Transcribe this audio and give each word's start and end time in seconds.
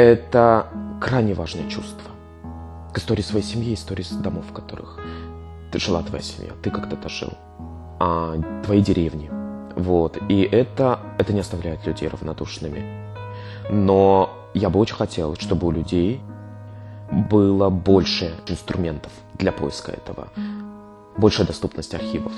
это 0.00 0.66
крайне 1.00 1.34
важное 1.34 1.68
чувство. 1.68 2.10
К 2.92 2.98
истории 2.98 3.22
своей 3.22 3.44
семьи, 3.44 3.74
истории 3.74 4.04
домов, 4.22 4.46
в 4.48 4.52
которых 4.52 4.98
ты 5.70 5.78
жила 5.78 6.02
твоя 6.02 6.22
семья, 6.22 6.52
ты 6.62 6.70
когда-то 6.70 7.08
жил, 7.08 7.32
а, 8.00 8.36
твои 8.64 8.80
деревни. 8.80 9.30
Вот. 9.76 10.18
И 10.28 10.40
это, 10.40 11.00
это 11.18 11.32
не 11.32 11.40
оставляет 11.40 11.86
людей 11.86 12.08
равнодушными. 12.08 12.82
Но 13.70 14.30
я 14.54 14.70
бы 14.70 14.80
очень 14.80 14.96
хотел, 14.96 15.36
чтобы 15.36 15.66
у 15.66 15.70
людей 15.70 16.20
было 17.12 17.68
больше 17.68 18.34
инструментов 18.46 19.12
для 19.34 19.52
поиска 19.52 19.92
этого, 19.92 20.28
большая 21.18 21.46
доступность 21.46 21.94
архивов. 21.94 22.32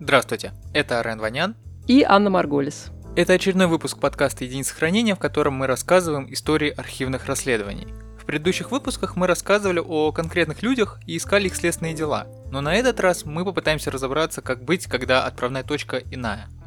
Здравствуйте, 0.00 0.52
это 0.72 1.00
Арен 1.00 1.18
Ванян 1.18 1.56
и 1.86 2.02
Анна 2.02 2.30
Марголис. 2.30 2.86
Это 3.16 3.32
очередной 3.32 3.66
выпуск 3.66 3.98
подкаста 3.98 4.44
«Единиц 4.44 4.70
хранения», 4.70 5.14
в 5.14 5.18
котором 5.18 5.54
мы 5.54 5.66
рассказываем 5.66 6.32
истории 6.32 6.70
архивных 6.70 7.26
расследований. 7.26 7.88
В 8.20 8.24
предыдущих 8.24 8.70
выпусках 8.70 9.16
мы 9.16 9.26
рассказывали 9.26 9.82
о 9.84 10.12
конкретных 10.12 10.62
людях 10.62 11.00
и 11.06 11.16
искали 11.16 11.46
их 11.46 11.56
следственные 11.56 11.94
дела, 11.94 12.26
но 12.50 12.60
на 12.60 12.74
этот 12.74 13.00
раз 13.00 13.24
мы 13.24 13.44
попытаемся 13.44 13.90
разобраться, 13.90 14.42
как 14.42 14.64
быть, 14.64 14.86
когда 14.86 15.24
отправная 15.24 15.64
точка 15.64 16.02
иная– 16.10 16.48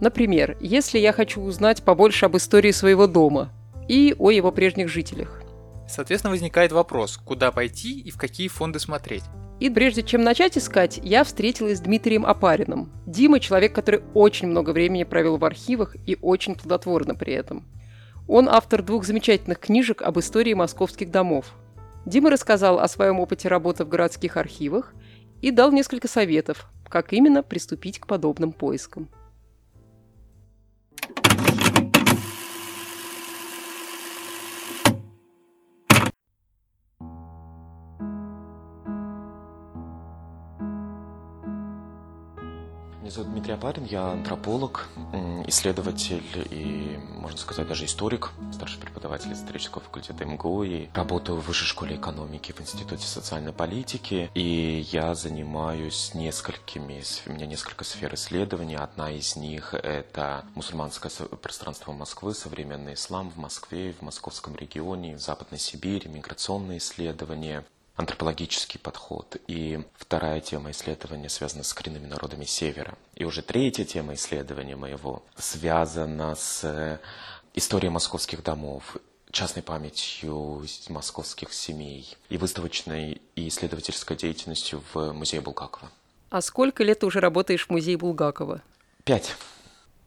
Например, 0.00 0.56
если 0.60 0.98
я 0.98 1.12
хочу 1.12 1.42
узнать 1.42 1.82
побольше 1.82 2.26
об 2.26 2.36
истории 2.36 2.70
своего 2.70 3.06
дома 3.06 3.50
и 3.88 4.14
о 4.18 4.30
его 4.30 4.52
прежних 4.52 4.88
жителях. 4.88 5.42
Соответственно, 5.88 6.30
возникает 6.30 6.70
вопрос, 6.72 7.16
куда 7.16 7.50
пойти 7.50 7.98
и 7.98 8.10
в 8.10 8.16
какие 8.16 8.48
фонды 8.48 8.78
смотреть. 8.78 9.24
И 9.60 9.70
прежде 9.70 10.04
чем 10.04 10.22
начать 10.22 10.56
искать, 10.56 11.00
я 11.02 11.24
встретилась 11.24 11.78
с 11.78 11.80
Дмитрием 11.80 12.24
Апариным. 12.24 12.92
Дима– 13.06 13.40
человек, 13.40 13.74
который 13.74 14.02
очень 14.14 14.46
много 14.46 14.70
времени 14.70 15.02
провел 15.02 15.36
в 15.36 15.44
архивах 15.44 15.96
и 16.06 16.16
очень 16.22 16.54
плодотворно 16.54 17.16
при 17.16 17.32
этом. 17.32 17.64
Он 18.28 18.48
автор 18.48 18.82
двух 18.82 19.04
замечательных 19.04 19.58
книжек 19.58 20.02
об 20.02 20.18
истории 20.18 20.54
московских 20.54 21.10
домов. 21.10 21.54
Дима 22.06 22.30
рассказал 22.30 22.78
о 22.78 22.86
своем 22.86 23.18
опыте 23.18 23.48
работы 23.48 23.84
в 23.84 23.88
городских 23.88 24.36
архивах 24.36 24.94
и 25.42 25.50
дал 25.50 25.72
несколько 25.72 26.06
советов, 26.06 26.70
как 26.88 27.12
именно 27.12 27.42
приступить 27.42 27.98
к 27.98 28.06
подобным 28.06 28.52
поискам. 28.52 29.08
Меня 43.08 43.14
зовут 43.14 43.32
Дмитрий 43.32 43.54
Апарин, 43.54 43.84
я 43.86 44.10
антрополог, 44.10 44.86
исследователь 45.46 46.22
и, 46.50 46.98
можно 47.14 47.38
сказать, 47.38 47.66
даже 47.66 47.86
историк, 47.86 48.32
старший 48.52 48.78
преподаватель 48.78 49.32
исторического 49.32 49.82
факультета 49.82 50.26
МГУ 50.26 50.64
и 50.64 50.88
работаю 50.92 51.40
в 51.40 51.46
Высшей 51.46 51.66
школе 51.66 51.96
экономики 51.96 52.52
в 52.52 52.60
Институте 52.60 53.06
социальной 53.06 53.54
политики. 53.54 54.30
И 54.34 54.86
я 54.92 55.14
занимаюсь 55.14 56.12
несколькими, 56.12 57.02
у 57.24 57.32
меня 57.32 57.46
несколько 57.46 57.82
сфер 57.84 58.12
исследований. 58.14 58.76
Одна 58.76 59.10
из 59.10 59.36
них– 59.36 59.72
это 59.72 60.44
мусульманское 60.54 61.10
пространство 61.40 61.92
Москвы, 61.92 62.34
современный 62.34 62.92
ислам 62.92 63.30
в 63.30 63.38
Москве, 63.38 63.94
в 63.98 64.02
московском 64.02 64.54
регионе, 64.54 65.16
в 65.16 65.20
Западной 65.20 65.58
Сибири, 65.58 66.10
миграционные 66.10 66.76
исследования– 66.76 67.64
антропологический 67.98 68.78
подход. 68.80 69.36
И 69.48 69.80
вторая 69.96 70.40
тема 70.40 70.70
исследования 70.70 71.28
связана 71.28 71.64
с 71.64 71.74
коренными 71.74 72.06
народами 72.06 72.44
Севера. 72.44 72.94
И 73.16 73.24
уже 73.24 73.42
третья 73.42 73.84
тема 73.84 74.14
исследования 74.14 74.76
моего 74.76 75.22
связана 75.36 76.34
с 76.36 76.64
э, 76.64 77.00
историей 77.54 77.90
московских 77.90 78.42
домов, 78.42 78.96
частной 79.32 79.64
памятью 79.64 80.64
московских 80.88 81.52
семей 81.52 82.16
и 82.30 82.38
выставочной 82.38 83.20
и 83.34 83.48
исследовательской 83.48 84.16
деятельностью 84.16 84.82
в 84.94 85.12
музее 85.12 85.42
Булгакова. 85.42 85.90
А 86.30 86.40
сколько 86.40 86.84
лет 86.84 87.00
ты 87.00 87.06
уже 87.06 87.20
работаешь 87.20 87.66
в 87.66 87.70
музее 87.70 87.98
Булгакова? 87.98 88.62
Пять. 89.04 89.34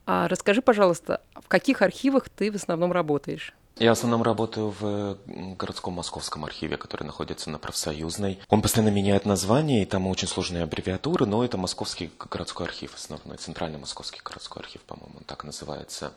А 0.06 0.28
расскажи, 0.28 0.62
пожалуйста, 0.62 1.20
в 1.34 1.46
каких 1.46 1.82
архивах 1.82 2.30
ты 2.30 2.50
в 2.50 2.56
основном 2.56 2.90
работаешь? 2.90 3.54
Я 3.78 3.90
в 3.90 3.92
основном 3.92 4.22
работаю 4.22 4.70
в 4.78 5.18
городском 5.56 5.94
московском 5.94 6.44
архиве, 6.44 6.76
который 6.76 7.04
находится 7.04 7.50
на 7.50 7.58
профсоюзной. 7.58 8.38
Он 8.48 8.62
постоянно 8.62 8.90
меняет 8.90 9.24
название, 9.24 9.82
и 9.82 9.86
там 9.86 10.06
очень 10.06 10.28
сложные 10.28 10.64
аббревиатуры, 10.64 11.26
но 11.26 11.44
это 11.44 11.56
московский 11.56 12.10
городской 12.30 12.66
архив 12.66 12.94
основной, 12.94 13.38
центральный 13.38 13.78
московский 13.78 14.20
городской 14.22 14.62
архив, 14.62 14.82
по-моему, 14.82 15.18
он 15.18 15.24
так 15.24 15.44
называется. 15.44 16.12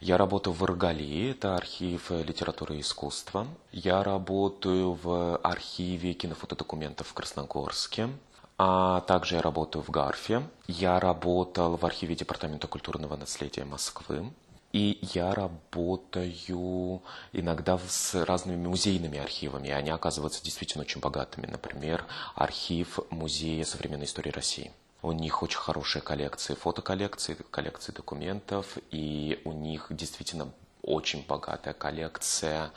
Я 0.00 0.16
работаю 0.18 0.54
в 0.54 0.62
Иргалии, 0.64 1.32
это 1.32 1.56
архив 1.56 2.10
литературы 2.10 2.76
и 2.76 2.80
искусства. 2.80 3.46
Я 3.72 4.02
работаю 4.02 4.92
в 4.92 5.36
архиве 5.38 6.14
кинофотодокументов 6.14 7.08
в 7.08 7.12
Красногорске. 7.14 8.08
А 8.56 9.00
также 9.00 9.34
я 9.34 9.42
работаю 9.42 9.82
в 9.82 9.90
Гарфе. 9.90 10.42
Я 10.68 11.00
работал 11.00 11.76
в 11.76 11.84
архиве 11.84 12.14
Департамента 12.14 12.68
культурного 12.68 13.16
наследия 13.16 13.64
Москвы. 13.64 14.30
И 14.74 14.98
я 15.14 15.32
работаю 15.32 17.00
иногда 17.32 17.78
с 17.78 18.12
разными 18.24 18.66
музейными 18.66 19.20
архивами. 19.20 19.70
Они 19.70 19.90
оказываются 19.90 20.42
действительно 20.42 20.82
очень 20.82 21.00
богатыми. 21.00 21.46
Например, 21.46 22.04
архив 22.34 22.98
Музея 23.08 23.64
современной 23.64 24.06
истории 24.06 24.30
России. 24.30 24.72
У 25.00 25.12
них 25.12 25.44
очень 25.44 25.60
хорошие 25.60 26.02
коллекции, 26.02 26.54
фотоколлекции, 26.54 27.36
коллекции 27.52 27.92
документов. 27.92 28.76
И 28.90 29.40
у 29.44 29.52
них 29.52 29.86
действительно 29.90 30.50
очень 30.82 31.24
богатая 31.24 31.72
коллекция 31.72 32.72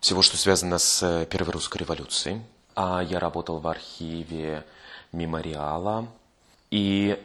всего, 0.00 0.22
что 0.22 0.36
связано 0.36 0.78
с 0.78 1.26
Первой 1.30 1.52
русской 1.52 1.78
революцией. 1.78 2.42
А 2.74 3.04
я 3.04 3.20
работал 3.20 3.60
в 3.60 3.68
архиве 3.68 4.66
мемориала. 5.12 6.08
И 6.72 7.24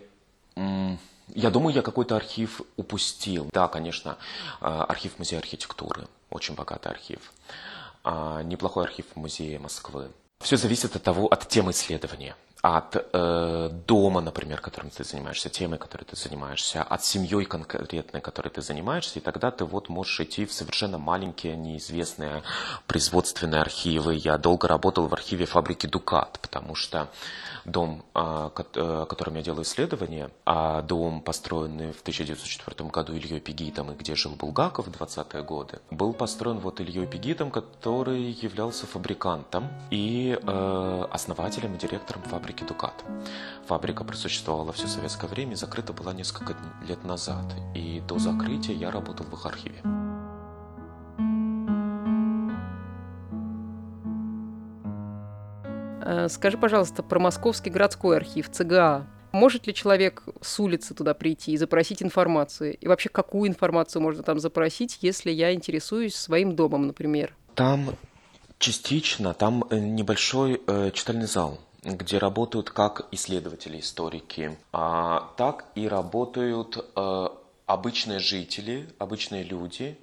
я 1.33 1.49
думаю, 1.49 1.75
я 1.75 1.81
какой-то 1.81 2.15
архив 2.15 2.61
упустил. 2.77 3.49
Да, 3.51 3.67
конечно, 3.67 4.17
а, 4.61 4.83
архив 4.83 5.17
Музея 5.19 5.39
архитектуры, 5.39 6.07
очень 6.29 6.55
богатый 6.55 6.89
архив. 6.91 7.19
А, 8.03 8.41
неплохой 8.43 8.85
архив 8.85 9.05
Музея 9.15 9.59
Москвы. 9.59 10.09
Все 10.43 10.57
зависит 10.57 10.95
от 10.95 11.03
того, 11.03 11.27
от 11.27 11.47
темы 11.47 11.71
исследования 11.71 12.35
от 12.65 12.95
э, 13.13 13.69
дома, 13.85 14.21
например, 14.21 14.59
которым 14.59 14.89
ты 14.89 15.03
занимаешься, 15.03 15.49
темой, 15.49 15.77
которой 15.77 16.03
ты 16.03 16.15
занимаешься, 16.15 16.81
от 16.81 17.05
семьей 17.05 17.45
конкретной, 17.45 18.21
которой 18.21 18.49
ты 18.49 18.63
занимаешься, 18.63 19.19
и 19.19 19.21
тогда 19.21 19.51
ты 19.51 19.65
вот 19.65 19.87
можешь 19.87 20.19
идти 20.21 20.47
в 20.47 20.51
совершенно 20.51 20.97
маленькие, 20.97 21.55
неизвестные 21.55 22.41
производственные 22.87 23.61
архивы. 23.61 24.15
Я 24.15 24.39
долго 24.39 24.67
работал 24.67 25.05
в 25.07 25.13
архиве 25.13 25.45
фабрики 25.45 25.85
«Дукат», 25.85 26.39
потому 26.41 26.73
что 26.73 27.07
дом, 27.65 28.03
а, 28.15 28.51
э, 28.55 29.05
которым 29.07 29.35
я 29.35 29.43
делаю 29.43 29.63
исследования, 29.63 30.31
а 30.45 30.81
дом, 30.81 31.21
построенный 31.21 31.91
в 31.91 32.01
1904 32.01 32.89
году 32.89 33.13
Ильей 33.13 33.39
Пегитом, 33.39 33.91
и 33.91 33.95
где 33.95 34.15
жил 34.15 34.31
Булгаков 34.31 34.87
в 34.87 34.89
20-е 34.89 35.43
годы, 35.43 35.79
был 35.91 36.13
построен 36.13 36.57
вот 36.59 36.79
Ильей 36.79 37.05
Пегитом, 37.05 37.51
который 37.51 38.31
являлся 38.41 38.87
фабрикантом 38.87 39.67
и 39.91 40.39
э, 40.41 41.05
основателем 41.11 41.75
и 41.75 41.77
директором 41.77 42.23
фабрики 42.23 42.54
«Дукат». 42.63 43.03
Фабрика 43.67 44.03
просуществовала 44.03 44.71
все 44.71 44.87
советское 44.87 45.27
время 45.27 45.53
и 45.53 45.55
закрыта 45.55 45.91
была 45.91 46.13
несколько 46.13 46.55
лет 46.87 47.03
назад. 47.03 47.45
И 47.73 48.01
до 48.07 48.19
закрытия 48.19 48.75
я 48.75 48.91
работал 48.91 49.25
в 49.25 49.33
их 49.33 49.45
архиве. 49.45 49.81
Э, 56.05 56.29
скажи, 56.29 56.57
пожалуйста, 56.57 57.01
про 57.01 57.19
Московский 57.19 57.71
городской 57.71 58.17
архив, 58.17 58.51
ЦГА. 58.51 59.07
Может 59.31 59.67
ли 59.67 59.73
человек 59.73 60.23
с 60.39 60.59
улицы 60.59 60.93
туда 60.93 61.13
прийти 61.13 61.53
и 61.53 61.57
запросить 61.57 62.01
информацию? 62.03 62.77
И 62.77 62.87
вообще, 62.87 63.09
какую 63.09 63.49
информацию 63.49 64.01
можно 64.01 64.23
там 64.23 64.39
запросить, 64.39 64.99
если 65.01 65.31
я 65.31 65.53
интересуюсь 65.53 66.15
своим 66.15 66.55
домом, 66.55 66.87
например? 66.87 67.35
Там 67.55 67.95
частично, 68.59 69.33
там 69.33 69.65
э, 69.69 69.79
небольшой 69.79 70.61
э, 70.67 70.91
читальный 70.91 71.25
зал 71.25 71.59
где 71.85 72.17
работают 72.17 72.71
как 72.71 73.07
исследователи, 73.11 73.79
историки, 73.79 74.57
а, 74.73 75.31
так 75.37 75.65
и 75.75 75.87
работают 75.87 76.77
э, 76.95 77.27
обычные 77.67 78.19
жители, 78.19 78.89
обычные 78.97 79.43
люди, 79.43 79.97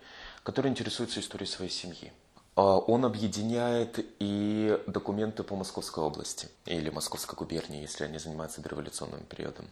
которые 0.44 0.70
интересуются 0.70 1.18
историей 1.18 1.48
своей 1.48 1.70
семьи. 1.70 2.12
А, 2.54 2.78
Он 2.78 3.04
объединяет 3.04 3.98
и 4.20 4.78
документы 4.86 5.42
по 5.42 5.56
Московской 5.56 6.04
области 6.04 6.48
или 6.66 6.88
Московской 6.88 7.36
губернии, 7.36 7.82
если 7.82 8.04
они 8.04 8.18
занимаются 8.18 8.60
дореволюционным 8.60 9.24
периодом. 9.24 9.66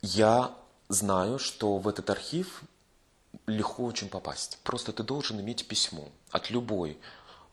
Я 0.00 0.50
знаю, 0.88 1.38
что 1.38 1.76
в 1.76 1.86
этот 1.88 2.08
архив 2.08 2.62
легко 3.46 3.84
очень 3.84 4.08
попасть. 4.08 4.58
Просто 4.64 4.92
ты 4.94 5.02
должен 5.02 5.40
иметь 5.40 5.68
письмо 5.68 6.08
от 6.30 6.50
любой 6.50 6.98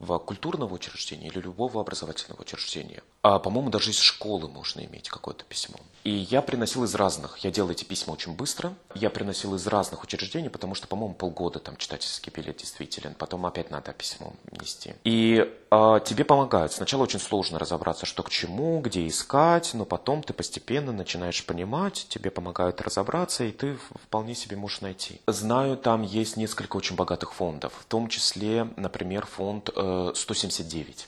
в 0.01 0.17
культурного 0.17 0.73
учреждения 0.73 1.27
или 1.27 1.39
любого 1.39 1.79
образовательного 1.79 2.41
учреждения. 2.41 3.03
А, 3.23 3.37
по-моему, 3.39 3.69
даже 3.69 3.91
из 3.91 3.99
школы 3.99 4.47
можно 4.47 4.81
иметь 4.81 5.09
какое-то 5.09 5.45
письмо. 5.45 5.77
И 6.03 6.09
я 6.09 6.41
приносил 6.41 6.83
из 6.83 6.95
разных, 6.95 7.37
я 7.39 7.51
делал 7.51 7.69
эти 7.69 7.83
письма 7.83 8.13
очень 8.13 8.33
быстро, 8.33 8.73
я 8.95 9.11
приносил 9.11 9.53
из 9.53 9.67
разных 9.67 10.03
учреждений, 10.03 10.49
потому 10.49 10.73
что, 10.73 10.87
по-моему, 10.87 11.13
полгода 11.13 11.59
там 11.59 11.77
читательский 11.77 12.31
билет 12.31 12.57
действителен, 12.57 13.13
потом 13.13 13.45
опять 13.45 13.69
надо 13.69 13.93
письмо 13.93 14.33
нести. 14.59 14.95
И 15.03 15.47
а, 15.69 15.99
тебе 15.99 16.25
помогают. 16.25 16.71
Сначала 16.71 17.03
очень 17.03 17.19
сложно 17.19 17.59
разобраться, 17.59 18.07
что 18.07 18.23
к 18.23 18.31
чему, 18.31 18.81
где 18.81 19.07
искать, 19.07 19.71
но 19.75 19.85
потом 19.85 20.23
ты 20.23 20.33
постепенно 20.33 20.91
начинаешь 20.91 21.45
понимать, 21.45 22.07
тебе 22.09 22.31
помогают 22.31 22.81
разобраться, 22.81 23.43
и 23.43 23.51
ты 23.51 23.77
вполне 24.03 24.33
себе 24.33 24.57
можешь 24.57 24.81
найти. 24.81 25.21
Знаю, 25.27 25.77
там 25.77 26.01
есть 26.01 26.37
несколько 26.37 26.77
очень 26.77 26.95
богатых 26.95 27.33
фондов, 27.33 27.73
в 27.79 27.85
том 27.85 28.07
числе, 28.07 28.67
например, 28.75 29.27
фонд 29.27 29.69
э, 29.75 30.13
179. 30.15 31.07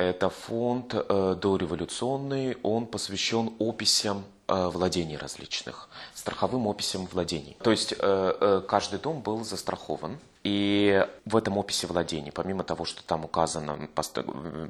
Это 0.00 0.30
фонд 0.30 0.94
э, 0.94 1.36
дореволюционный, 1.38 2.56
он 2.62 2.86
посвящен 2.86 3.52
описям 3.60 4.24
э, 4.48 4.68
владений 4.68 5.18
различных, 5.18 5.90
страховым 6.14 6.68
описям 6.68 7.04
владений. 7.04 7.54
То 7.60 7.70
есть 7.70 7.92
э, 7.98 8.62
каждый 8.66 8.98
дом 8.98 9.20
был 9.20 9.44
застрахован, 9.44 10.18
и 10.42 11.06
в 11.26 11.36
этом 11.36 11.58
описи 11.58 11.84
владений, 11.84 12.32
помимо 12.32 12.64
того, 12.64 12.86
что 12.86 13.02
там 13.02 13.26
указано 13.26 13.90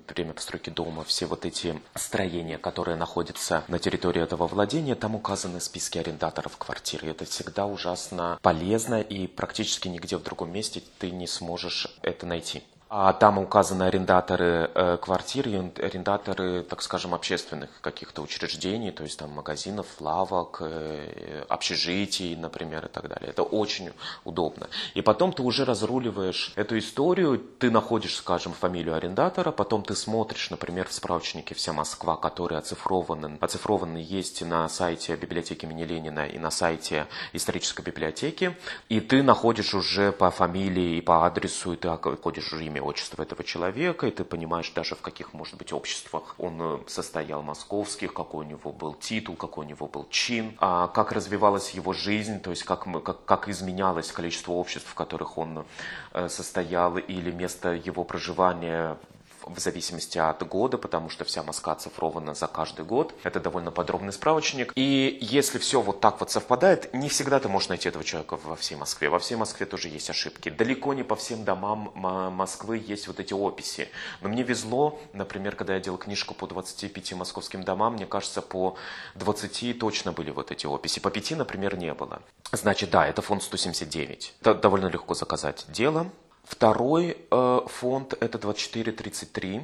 время 0.09 0.33
постройки 0.33 0.71
дома, 0.71 1.05
все 1.05 1.27
вот 1.27 1.47
эти 1.47 1.81
строения, 1.95 2.59
которые 2.59 2.97
находятся 2.97 3.63
на 3.69 3.79
территории 3.79 4.23
этого 4.23 4.49
владения, 4.49 4.97
там 4.97 5.15
указаны 5.15 5.61
списки 5.61 5.99
арендаторов 5.99 6.57
квартир. 6.57 7.05
И 7.05 7.09
это 7.09 7.25
всегда 7.25 7.67
ужасно 7.67 8.37
полезно, 8.43 9.01
и 9.01 9.29
практически 9.29 9.87
нигде 9.87 10.17
в 10.17 10.25
другом 10.25 10.53
месте 10.53 10.83
ты 10.99 11.13
не 11.13 11.29
сможешь 11.29 11.87
это 12.03 12.27
найти. 12.27 12.65
А 12.93 13.13
там 13.13 13.39
указаны 13.39 13.85
арендаторы 13.85 14.69
э, 14.75 14.97
квартир 15.01 15.47
и 15.47 15.55
арендаторы, 15.81 16.65
так 16.65 16.83
скажем, 16.83 17.15
общественных 17.15 17.71
каких-то 17.81 18.21
учреждений, 18.21 18.91
то 18.91 19.05
есть 19.05 19.17
там 19.17 19.31
магазинов, 19.31 19.87
лавок, 20.01 20.57
э, 20.61 21.45
общежитий, 21.49 22.35
например, 22.35 22.87
и 22.87 22.89
так 22.89 23.09
далее. 23.09 23.31
Это 23.31 23.45
очень 23.45 23.93
удобно. 24.25 24.69
И 24.95 25.03
потом 25.03 25.33
ты 25.33 25.43
уже 25.45 25.65
разруливаешь 25.65 26.53
эту 26.57 26.77
историю, 26.79 27.39
ты 27.61 27.71
находишь, 27.71 28.17
скажем, 28.17 28.55
фамилию 28.55 28.97
арендатора, 28.97 29.53
потом 29.53 29.85
ты 29.85 29.95
смотришь, 29.95 30.51
например, 30.51 30.89
в 30.89 30.93
справочнике 30.93 31.55
«Вся 31.55 31.73
Москва», 31.73 32.17
который 32.17 32.59
оцифрован, 32.59 33.39
оцифрован 33.41 33.95
есть 33.95 34.43
на 34.43 34.69
сайте 34.69 35.15
библиотеки 35.15 35.65
имени 35.65 35.85
Ленина 35.85 36.27
и 36.27 36.41
на 36.41 36.51
сайте 36.51 37.07
исторической 37.35 37.83
библиотеки, 37.83 38.57
и 38.89 38.99
ты 38.99 39.23
находишь 39.23 39.75
уже 39.75 40.11
по 40.11 40.33
фамилии 40.33 40.97
и 40.97 41.01
по 41.01 41.25
адресу, 41.25 41.75
и 41.75 41.77
ты 41.77 41.87
находишь 41.87 42.53
уже 42.53 42.67
имя, 42.81 42.83
отчество 42.83 43.23
этого 43.23 43.45
человека, 43.45 44.07
и 44.07 44.11
ты 44.11 44.25
понимаешь 44.25 44.71
даже 44.75 44.95
в 44.95 45.01
каких, 45.01 45.33
может 45.33 45.57
быть, 45.57 45.73
обществах 45.73 46.35
он 46.39 46.61
э, 46.61 46.79
состоял 46.87 47.43
московских, 47.43 48.13
какой 48.13 48.47
у 48.47 48.49
него 48.49 48.73
был 48.73 48.95
титул, 48.95 49.37
какой 49.37 49.67
у 49.67 49.69
него 49.69 49.87
был 49.87 50.07
чин, 50.11 50.57
а 50.59 50.89
как 50.89 51.13
развивалась 51.13 51.71
его 51.71 51.93
жизнь, 51.93 52.41
то 52.41 52.51
есть 52.51 52.65
как, 52.65 52.87
как, 53.05 53.25
как 53.25 53.49
изменялось 53.49 54.13
количество 54.13 54.53
обществ, 54.53 54.89
в 54.89 54.95
которых 54.95 55.39
он 55.39 55.65
э, 56.13 56.29
состоял, 56.29 56.99
или 56.99 57.31
место 57.31 57.73
его 57.73 58.05
проживания 58.05 58.97
в 59.45 59.59
зависимости 59.59 60.19
от 60.19 60.47
года, 60.47 60.79
потому 60.79 61.09
что 61.09 61.25
вся 61.25 61.43
Москва 61.43 61.73
оцифрована 61.75 62.35
за 62.35 62.47
каждый 62.47 62.85
год. 62.85 63.15
Это 63.23 63.41
довольно 63.41 63.71
подробный 63.71 64.13
справочник. 64.13 64.73
И 64.75 65.19
если 65.21 65.59
все 65.59 65.81
вот 65.81 66.01
так 66.01 66.21
вот 66.21 66.31
совпадает, 66.31 66.93
не 66.95 67.09
всегда 67.09 67.41
ты 67.41 67.49
можешь 67.49 67.69
найти 67.69 67.89
этого 67.89 68.05
человека 68.05 68.39
во 68.43 68.57
всей 68.57 68.77
Москве. 68.77 69.09
Во 69.09 69.19
всей 69.19 69.37
Москве 69.37 69.67
тоже 69.67 69.89
есть 69.89 70.11
ошибки. 70.11 70.49
Далеко 70.51 70.95
не 70.95 71.03
по 71.03 71.17
всем 71.17 71.45
домам 71.45 71.93
Москвы 71.95 72.83
есть 72.85 73.09
вот 73.09 73.21
эти 73.21 73.33
описи. 73.33 73.89
Но 74.21 74.29
мне 74.29 74.43
везло, 74.43 74.99
например, 75.13 75.57
когда 75.57 75.75
я 75.75 75.81
делал 75.81 75.99
книжку 75.99 76.35
по 76.35 76.47
25 76.47 77.13
московским 77.15 77.63
домам, 77.63 77.95
мне 77.95 78.07
кажется, 78.07 78.43
по 78.43 78.77
20 79.15 79.79
точно 79.79 80.13
были 80.13 80.31
вот 80.31 80.51
эти 80.51 80.67
описи. 80.67 81.01
По 81.01 81.11
5, 81.11 81.33
например, 81.33 81.77
не 81.77 81.93
было. 81.95 82.23
Значит, 82.53 82.91
да, 82.91 83.07
это 83.07 83.23
фонд 83.23 83.43
179. 83.43 84.35
Это 84.41 84.55
довольно 84.55 84.87
легко 84.87 85.15
заказать 85.15 85.67
дело. 85.69 86.11
Второй 86.51 87.17
э, 87.31 87.61
фонд 87.67 88.15
это 88.21 88.37
2433. 88.37 89.63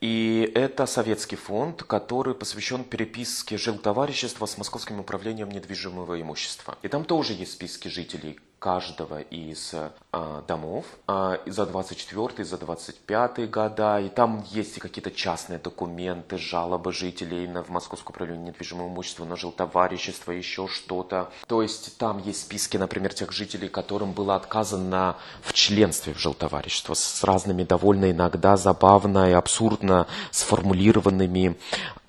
И 0.00 0.52
это 0.54 0.86
советский 0.86 1.34
фонд, 1.34 1.82
который 1.82 2.32
посвящен 2.32 2.84
переписке 2.84 3.58
жилтоварищества 3.58 4.46
с 4.46 4.56
Московским 4.56 5.00
управлением 5.00 5.50
недвижимого 5.50 6.20
имущества. 6.20 6.78
И 6.82 6.88
там 6.88 7.04
тоже 7.04 7.32
есть 7.32 7.54
списки 7.54 7.88
жителей 7.88 8.38
каждого 8.58 9.20
из 9.20 9.72
э, 9.72 10.42
домов 10.46 10.84
э, 11.06 11.38
за 11.46 11.66
24 11.66 12.44
за 12.44 12.58
25 12.58 13.50
года. 13.50 14.00
И 14.00 14.08
там 14.08 14.44
есть 14.50 14.76
и 14.76 14.80
какие-то 14.80 15.10
частные 15.10 15.58
документы, 15.58 16.38
жалобы 16.38 16.92
жителей 16.92 17.46
на, 17.46 17.62
в 17.62 17.68
Московское 17.68 18.10
управление 18.10 18.48
недвижимого 18.48 18.88
имущества, 18.88 19.24
на 19.24 19.36
жилтоварищество, 19.36 20.32
еще 20.32 20.66
что-то. 20.68 21.30
То 21.46 21.62
есть 21.62 21.98
там 21.98 22.18
есть 22.18 22.42
списки, 22.42 22.76
например, 22.76 23.14
тех 23.14 23.32
жителей, 23.32 23.68
которым 23.68 24.12
было 24.12 24.34
отказано 24.34 25.16
в 25.42 25.52
членстве 25.52 26.14
в 26.14 26.18
жилтоварищество 26.18 26.94
с 26.94 27.22
разными 27.24 27.62
довольно 27.62 28.10
иногда 28.10 28.56
забавно 28.56 29.30
и 29.30 29.32
абсурдно 29.32 30.06
сформулированными 30.30 31.56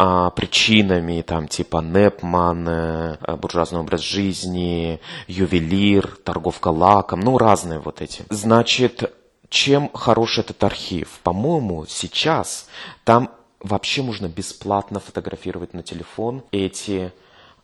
а, 0.02 0.30
причинами, 0.30 1.22
там 1.22 1.50
типа 1.50 1.82
Непман, 1.82 2.68
э, 2.70 3.36
буржуазный 3.36 3.82
образ 3.82 4.00
жизни, 4.00 5.02
ювелир, 5.28 6.18
торговка 6.40 6.70
лаком, 6.70 7.20
ну 7.20 7.38
разные 7.38 7.80
вот 7.80 8.02
эти. 8.02 8.24
Значит, 8.30 9.14
чем 9.50 9.90
хорош 9.94 10.40
этот 10.40 10.64
архив? 10.64 11.20
По-моему, 11.24 11.86
сейчас 11.86 12.68
там 13.04 13.30
вообще 13.60 14.02
можно 14.02 14.28
бесплатно 14.28 15.00
фотографировать 15.02 15.74
на 15.74 15.84
телефон 15.84 16.44
эти 16.52 17.12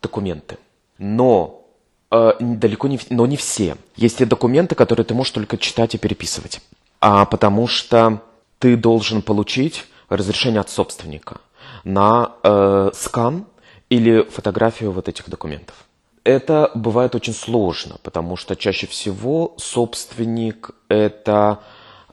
документы. 0.02 0.58
Но 0.98 1.64
э, 2.10 2.32
далеко 2.38 2.88
не, 2.88 3.00
но 3.08 3.26
не 3.26 3.36
все. 3.36 3.76
Есть 3.96 4.20
и 4.20 4.26
документы, 4.26 4.74
которые 4.74 5.06
ты 5.06 5.14
можешь 5.14 5.32
только 5.32 5.56
читать 5.56 5.94
и 5.94 5.98
переписывать. 5.98 6.60
А 7.00 7.24
потому 7.24 7.66
что 7.66 8.20
ты 8.58 8.76
должен 8.76 9.22
получить 9.22 9.86
разрешение 10.10 10.60
от 10.60 10.68
собственника 10.68 11.40
на 11.84 12.32
э, 12.42 12.90
скан 12.92 13.46
или 13.88 14.22
фотографию 14.22 14.92
вот 14.92 15.08
этих 15.08 15.30
документов. 15.30 15.85
Это 16.26 16.72
бывает 16.74 17.14
очень 17.14 17.32
сложно, 17.32 17.98
потому 18.02 18.34
что 18.34 18.56
чаще 18.56 18.88
всего 18.88 19.54
собственник 19.58 20.72
это 20.88 21.60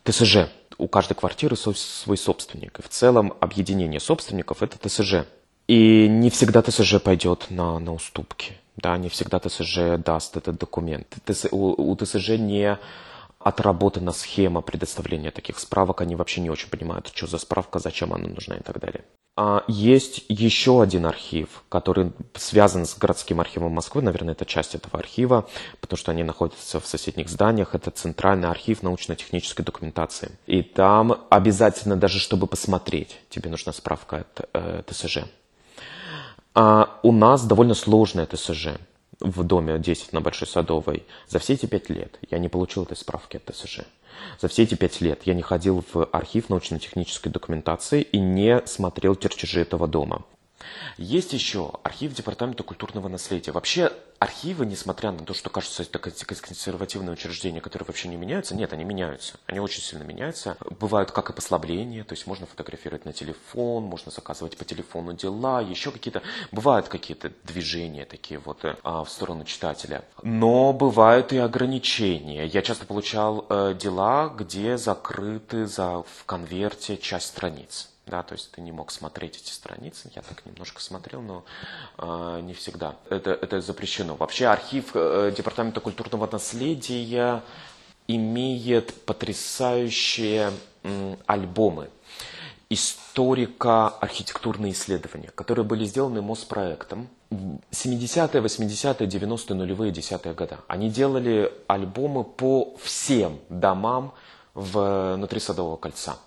ТСЖ. 0.03 0.49
У 0.77 0.87
каждой 0.87 1.15
квартиры 1.15 1.55
свой 1.55 2.17
собственник. 2.17 2.77
И 2.77 2.83
в 2.83 2.89
целом 2.89 3.33
объединение 3.39 3.99
собственников 3.99 4.61
это 4.61 4.77
ТСЖ. 4.77 5.25
И 5.67 6.07
не 6.07 6.29
всегда 6.29 6.61
ТСЖ 6.61 7.01
пойдет 7.01 7.47
на, 7.49 7.79
на 7.79 7.91
уступки. 7.91 8.53
Да, 8.77 8.95
не 8.97 9.09
всегда 9.09 9.39
ТСЖ 9.39 9.97
даст 9.97 10.37
этот 10.37 10.59
документ. 10.59 11.07
ТС, 11.25 11.47
у, 11.49 11.73
у 11.91 11.95
ТСЖ 11.95 12.37
не 12.37 12.77
отработана 13.43 14.11
схема 14.11 14.61
предоставления 14.61 15.31
таких 15.31 15.59
справок. 15.59 16.01
Они 16.01 16.15
вообще 16.15 16.41
не 16.41 16.49
очень 16.49 16.69
понимают, 16.69 17.11
что 17.13 17.27
за 17.27 17.37
справка, 17.37 17.79
зачем 17.79 18.13
она 18.13 18.27
нужна 18.27 18.55
и 18.55 18.63
так 18.63 18.79
далее. 18.79 19.03
А 19.35 19.63
есть 19.67 20.25
еще 20.29 20.83
один 20.83 21.07
архив, 21.07 21.63
который 21.67 22.11
связан 22.35 22.85
с 22.85 22.95
городским 22.95 23.39
архивом 23.39 23.71
Москвы. 23.71 24.03
Наверное, 24.03 24.33
это 24.33 24.45
часть 24.45 24.75
этого 24.75 24.99
архива, 24.99 25.47
потому 25.81 25.97
что 25.97 26.11
они 26.11 26.23
находятся 26.23 26.79
в 26.79 26.85
соседних 26.85 27.29
зданиях. 27.29 27.73
Это 27.73 27.89
Центральный 27.89 28.49
архив 28.49 28.83
научно-технической 28.83 29.65
документации. 29.65 30.31
И 30.45 30.61
там 30.61 31.25
обязательно, 31.29 31.95
даже 31.95 32.19
чтобы 32.19 32.45
посмотреть, 32.45 33.19
тебе 33.29 33.49
нужна 33.49 33.73
справка 33.73 34.17
от 34.17 34.49
э, 34.53 34.83
ТСЖ. 34.87 35.25
А 36.53 36.99
у 37.01 37.11
нас 37.11 37.43
довольно 37.43 37.73
сложное 37.73 38.27
ТСЖ 38.27 38.77
в 39.19 39.43
доме 39.43 39.79
10 39.79 40.13
на 40.13 40.21
Большой 40.21 40.47
Садовой. 40.47 41.03
За 41.27 41.39
все 41.39 41.53
эти 41.53 41.65
пять 41.65 41.89
лет 41.89 42.19
я 42.29 42.39
не 42.39 42.49
получил 42.49 42.83
этой 42.83 42.97
справки 42.97 43.37
от 43.37 43.45
ТСЖ. 43.45 43.81
За 44.39 44.47
все 44.47 44.63
эти 44.63 44.75
пять 44.75 45.01
лет 45.01 45.21
я 45.25 45.33
не 45.33 45.41
ходил 45.41 45.83
в 45.93 46.05
архив 46.05 46.49
научно-технической 46.49 47.31
документации 47.31 48.01
и 48.01 48.19
не 48.19 48.61
смотрел 48.65 49.15
чертежи 49.15 49.61
этого 49.61 49.87
дома. 49.87 50.23
Есть 50.97 51.33
еще 51.33 51.71
архив 51.83 52.13
Департамента 52.13 52.63
культурного 52.63 53.07
наследия. 53.07 53.51
Вообще 53.51 53.91
архивы, 54.23 54.65
несмотря 54.65 55.11
на 55.11 55.19
то, 55.25 55.33
что 55.33 55.49
кажется, 55.49 55.83
это 55.83 55.99
консервативные 55.99 57.13
учреждения, 57.13 57.61
которые 57.61 57.85
вообще 57.85 58.07
не 58.07 58.15
меняются, 58.15 58.55
нет, 58.55 58.71
они 58.73 58.85
меняются. 58.85 59.33
Они 59.45 59.59
очень 59.59 59.81
сильно 59.81 60.03
меняются. 60.03 60.57
Бывают 60.79 61.11
как 61.11 61.29
и 61.29 61.33
послабления, 61.33 62.03
то 62.03 62.13
есть 62.13 62.25
можно 62.25 62.45
фотографировать 62.45 63.05
на 63.05 63.13
телефон, 63.13 63.83
можно 63.83 64.11
заказывать 64.11 64.57
по 64.57 64.65
телефону 64.65 65.13
дела, 65.13 65.61
еще 65.61 65.91
какие-то... 65.91 66.21
Бывают 66.51 66.87
какие-то 66.87 67.31
движения 67.43 68.05
такие 68.05 68.39
вот 68.39 68.59
а, 68.63 69.03
в 69.03 69.09
сторону 69.09 69.43
читателя. 69.43 70.03
Но 70.21 70.73
бывают 70.73 71.33
и 71.33 71.37
ограничения. 71.37 72.45
Я 72.45 72.61
часто 72.61 72.85
получал 72.85 73.45
э, 73.49 73.75
дела, 73.79 74.29
где 74.29 74.77
закрыты 74.77 75.67
за, 75.67 76.03
в 76.03 76.25
конверте 76.25 76.97
часть 76.97 77.27
страниц. 77.27 77.92
Да, 78.05 78.21
то 78.21 78.33
есть 78.33 78.51
ты 78.51 78.61
не 78.61 78.71
мог 78.71 78.91
смотреть 78.91 79.37
эти 79.37 79.51
страницы. 79.51 80.11
Я 80.13 80.21
так 80.21 80.45
немножко 80.45 80.81
смотрел, 80.81 81.21
но 81.21 81.45
э, 81.97 82.41
не 82.41 82.53
всегда. 82.53 82.95
Это, 83.09 83.31
это 83.31 83.61
запрещено. 83.61 84.15
Вообще 84.15 84.47
архив 84.47 84.91
э, 84.93 85.33
Департамента 85.35 85.79
культурного 85.79 86.29
наследия 86.29 87.41
имеет 88.07 88.93
потрясающие 89.05 90.51
э, 90.83 91.15
альбомы 91.25 91.89
историко-архитектурные 92.69 94.73
исследования, 94.73 95.29
которые 95.33 95.63
были 95.63 95.85
сделаны 95.85 96.21
Моспроектом 96.21 97.07
70-е, 97.31 98.41
80-е, 98.41 99.07
90-е, 99.07 99.55
нулевые, 99.55 99.91
10-е 99.91 100.33
годы. 100.33 100.57
Они 100.67 100.89
делали 100.89 101.51
альбомы 101.67 102.23
по 102.23 102.75
всем 102.81 103.39
домам 103.49 104.13
внутри 104.53 105.39
Садового 105.39 105.77
кольца. 105.77 106.17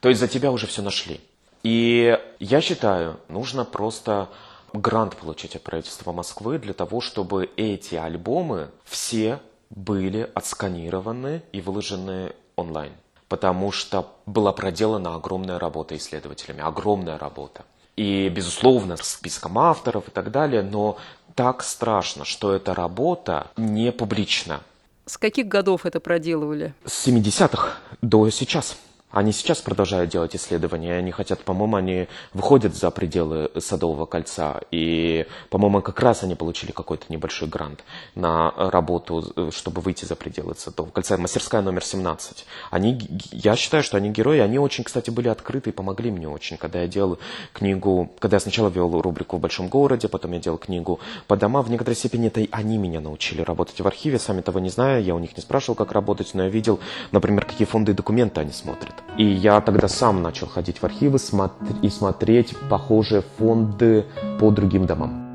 То 0.00 0.08
есть 0.08 0.20
за 0.20 0.28
тебя 0.28 0.52
уже 0.52 0.66
все 0.66 0.82
нашли. 0.82 1.20
И 1.62 2.18
я 2.38 2.60
считаю, 2.60 3.18
нужно 3.28 3.64
просто 3.64 4.28
грант 4.72 5.16
получить 5.16 5.56
от 5.56 5.62
правительства 5.62 6.12
Москвы 6.12 6.58
для 6.58 6.74
того, 6.74 7.00
чтобы 7.00 7.50
эти 7.56 7.94
альбомы 7.94 8.68
все 8.84 9.40
были 9.70 10.30
отсканированы 10.34 11.42
и 11.52 11.60
выложены 11.60 12.32
онлайн. 12.54 12.92
Потому 13.28 13.72
что 13.72 14.14
была 14.26 14.52
проделана 14.52 15.16
огромная 15.16 15.58
работа 15.58 15.96
исследователями, 15.96 16.62
огромная 16.62 17.18
работа. 17.18 17.64
И, 17.96 18.28
безусловно, 18.28 18.96
с 18.96 19.14
списком 19.14 19.58
авторов 19.58 20.08
и 20.08 20.10
так 20.10 20.30
далее, 20.30 20.62
но 20.62 20.98
так 21.34 21.62
страшно, 21.62 22.24
что 22.24 22.52
эта 22.52 22.74
работа 22.74 23.48
не 23.56 23.90
публична. 23.90 24.60
С 25.06 25.18
каких 25.18 25.48
годов 25.48 25.86
это 25.86 25.98
проделывали? 25.98 26.74
С 26.84 27.06
70-х 27.08 27.78
до 28.02 28.28
сейчас. 28.30 28.76
Они 29.12 29.32
сейчас 29.32 29.62
продолжают 29.62 30.10
делать 30.10 30.34
исследования, 30.34 30.94
они 30.94 31.10
хотят, 31.12 31.40
по-моему, 31.40 31.76
они 31.76 32.08
выходят 32.34 32.74
за 32.74 32.90
пределы 32.90 33.50
Садового 33.58 34.04
кольца, 34.04 34.60
и, 34.70 35.26
по-моему, 35.48 35.80
как 35.80 36.00
раз 36.00 36.24
они 36.24 36.34
получили 36.34 36.72
какой-то 36.72 37.06
небольшой 37.08 37.48
грант 37.48 37.84
на 38.14 38.52
работу, 38.56 39.50
чтобы 39.52 39.80
выйти 39.80 40.04
за 40.04 40.16
пределы 40.16 40.54
Садового 40.56 40.90
кольца. 40.90 41.16
Мастерская 41.16 41.62
номер 41.62 41.84
17. 41.84 42.46
Они, 42.70 42.98
я 43.30 43.54
считаю, 43.54 43.84
что 43.84 43.96
они 43.96 44.10
герои, 44.10 44.40
они 44.40 44.58
очень, 44.58 44.82
кстати, 44.84 45.08
были 45.10 45.28
открыты 45.28 45.70
и 45.70 45.72
помогли 45.72 46.10
мне 46.10 46.28
очень, 46.28 46.56
когда 46.56 46.82
я 46.82 46.88
делал 46.88 47.18
книгу, 47.52 48.10
когда 48.18 48.36
я 48.36 48.40
сначала 48.40 48.68
вел 48.68 49.00
рубрику 49.00 49.36
«В 49.36 49.40
большом 49.40 49.68
городе», 49.68 50.08
потом 50.08 50.32
я 50.32 50.40
делал 50.40 50.58
книгу 50.58 50.98
«По 51.28 51.36
домам», 51.36 51.64
в 51.64 51.70
некоторой 51.70 51.96
степени 51.96 52.26
это 52.26 52.44
они 52.50 52.76
меня 52.76 53.00
научили 53.00 53.40
работать 53.40 53.80
в 53.80 53.86
архиве, 53.86 54.18
сами 54.18 54.40
того 54.40 54.58
не 54.58 54.68
зная, 54.68 55.00
я 55.00 55.14
у 55.14 55.20
них 55.20 55.36
не 55.36 55.42
спрашивал, 55.42 55.76
как 55.76 55.92
работать, 55.92 56.32
но 56.34 56.42
я 56.42 56.48
видел, 56.50 56.80
например, 57.12 57.46
какие 57.46 57.66
фонды 57.66 57.92
и 57.92 57.94
документы 57.94 58.40
они 58.40 58.52
смотрят. 58.52 58.95
И 59.18 59.24
я 59.24 59.60
тогда 59.60 59.88
сам 59.88 60.22
начал 60.22 60.46
ходить 60.46 60.78
в 60.78 60.84
архивы 60.84 61.18
и 61.82 61.88
смотреть 61.88 62.54
похожие 62.68 63.22
фонды 63.38 64.04
по 64.38 64.50
другим 64.50 64.86
домам. 64.86 65.26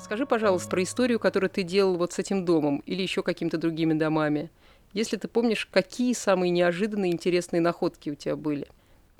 Скажи, 0.00 0.24
пожалуйста, 0.24 0.70
про 0.70 0.82
историю, 0.82 1.18
которую 1.18 1.50
ты 1.50 1.62
делал 1.62 1.96
вот 1.96 2.12
с 2.12 2.18
этим 2.18 2.44
домом 2.44 2.82
или 2.86 3.02
еще 3.02 3.22
какими-то 3.22 3.58
другими 3.58 3.92
домами. 3.92 4.50
Если 4.92 5.16
ты 5.16 5.28
помнишь, 5.28 5.68
какие 5.70 6.14
самые 6.14 6.50
неожиданные 6.50 7.12
интересные 7.12 7.60
находки 7.60 8.08
у 8.08 8.14
тебя 8.14 8.36
были? 8.36 8.68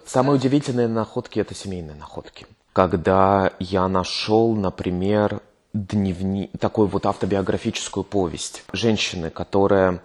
Самые 0.07 0.37
удивительные 0.37 0.89
находки– 0.89 1.39
это 1.41 1.55
семейные 1.55 1.97
находки. 1.97 2.47
Когда 2.73 3.53
я 3.59 3.89
нашел, 3.89 4.55
например, 4.55 5.43
дневник, 5.85 6.51
такую 6.59 6.89
вот 6.89 7.07
автобиографическую 7.07 8.05
повесть. 8.05 8.65
Женщины, 8.73 9.31
которая... 9.31 10.03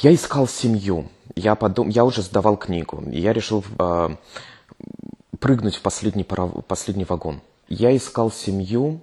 Я 0.00 0.14
искал 0.14 0.46
семью. 0.46 1.08
Я, 1.34 1.54
подум... 1.54 1.88
я 1.88 2.04
уже 2.04 2.22
сдавал 2.22 2.56
книгу. 2.56 3.02
И 3.10 3.20
я 3.20 3.32
решил 3.32 3.64
э, 3.78 4.08
прыгнуть 5.38 5.76
в 5.76 5.82
последний, 5.82 6.24
паров... 6.24 6.64
последний 6.66 7.04
вагон. 7.04 7.40
Я 7.68 7.96
искал 7.96 8.30
семью, 8.30 9.00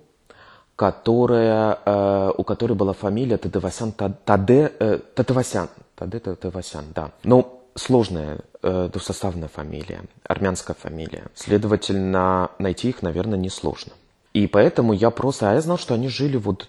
которая, 0.76 1.80
э, 1.86 2.32
у 2.38 2.44
которой 2.44 2.74
была 2.74 2.94
фамилия 2.94 3.38
Тадевасян, 3.38 3.92
Таде, 3.92 4.72
э, 4.80 5.00
Татавасян. 5.16 5.70
Таде 5.96 6.20
Татавасян, 6.20 6.86
да. 6.94 7.12
Но 7.24 7.64
сложная 7.76 8.40
э, 8.62 8.90
двусоставная 8.92 9.48
фамилия, 9.48 10.02
армянская 10.24 10.76
фамилия. 10.80 11.26
Следовательно, 11.36 12.52
найти 12.60 12.90
их, 12.90 13.02
наверное, 13.02 13.38
несложно. 13.38 13.94
И 14.34 14.48
поэтому 14.48 14.94
я 14.94 15.10
просто, 15.10 15.52
а 15.52 15.54
я 15.54 15.62
знал, 15.62 15.78
что 15.78 15.94
они 15.94 16.08
жили 16.08 16.38
вот 16.38 16.68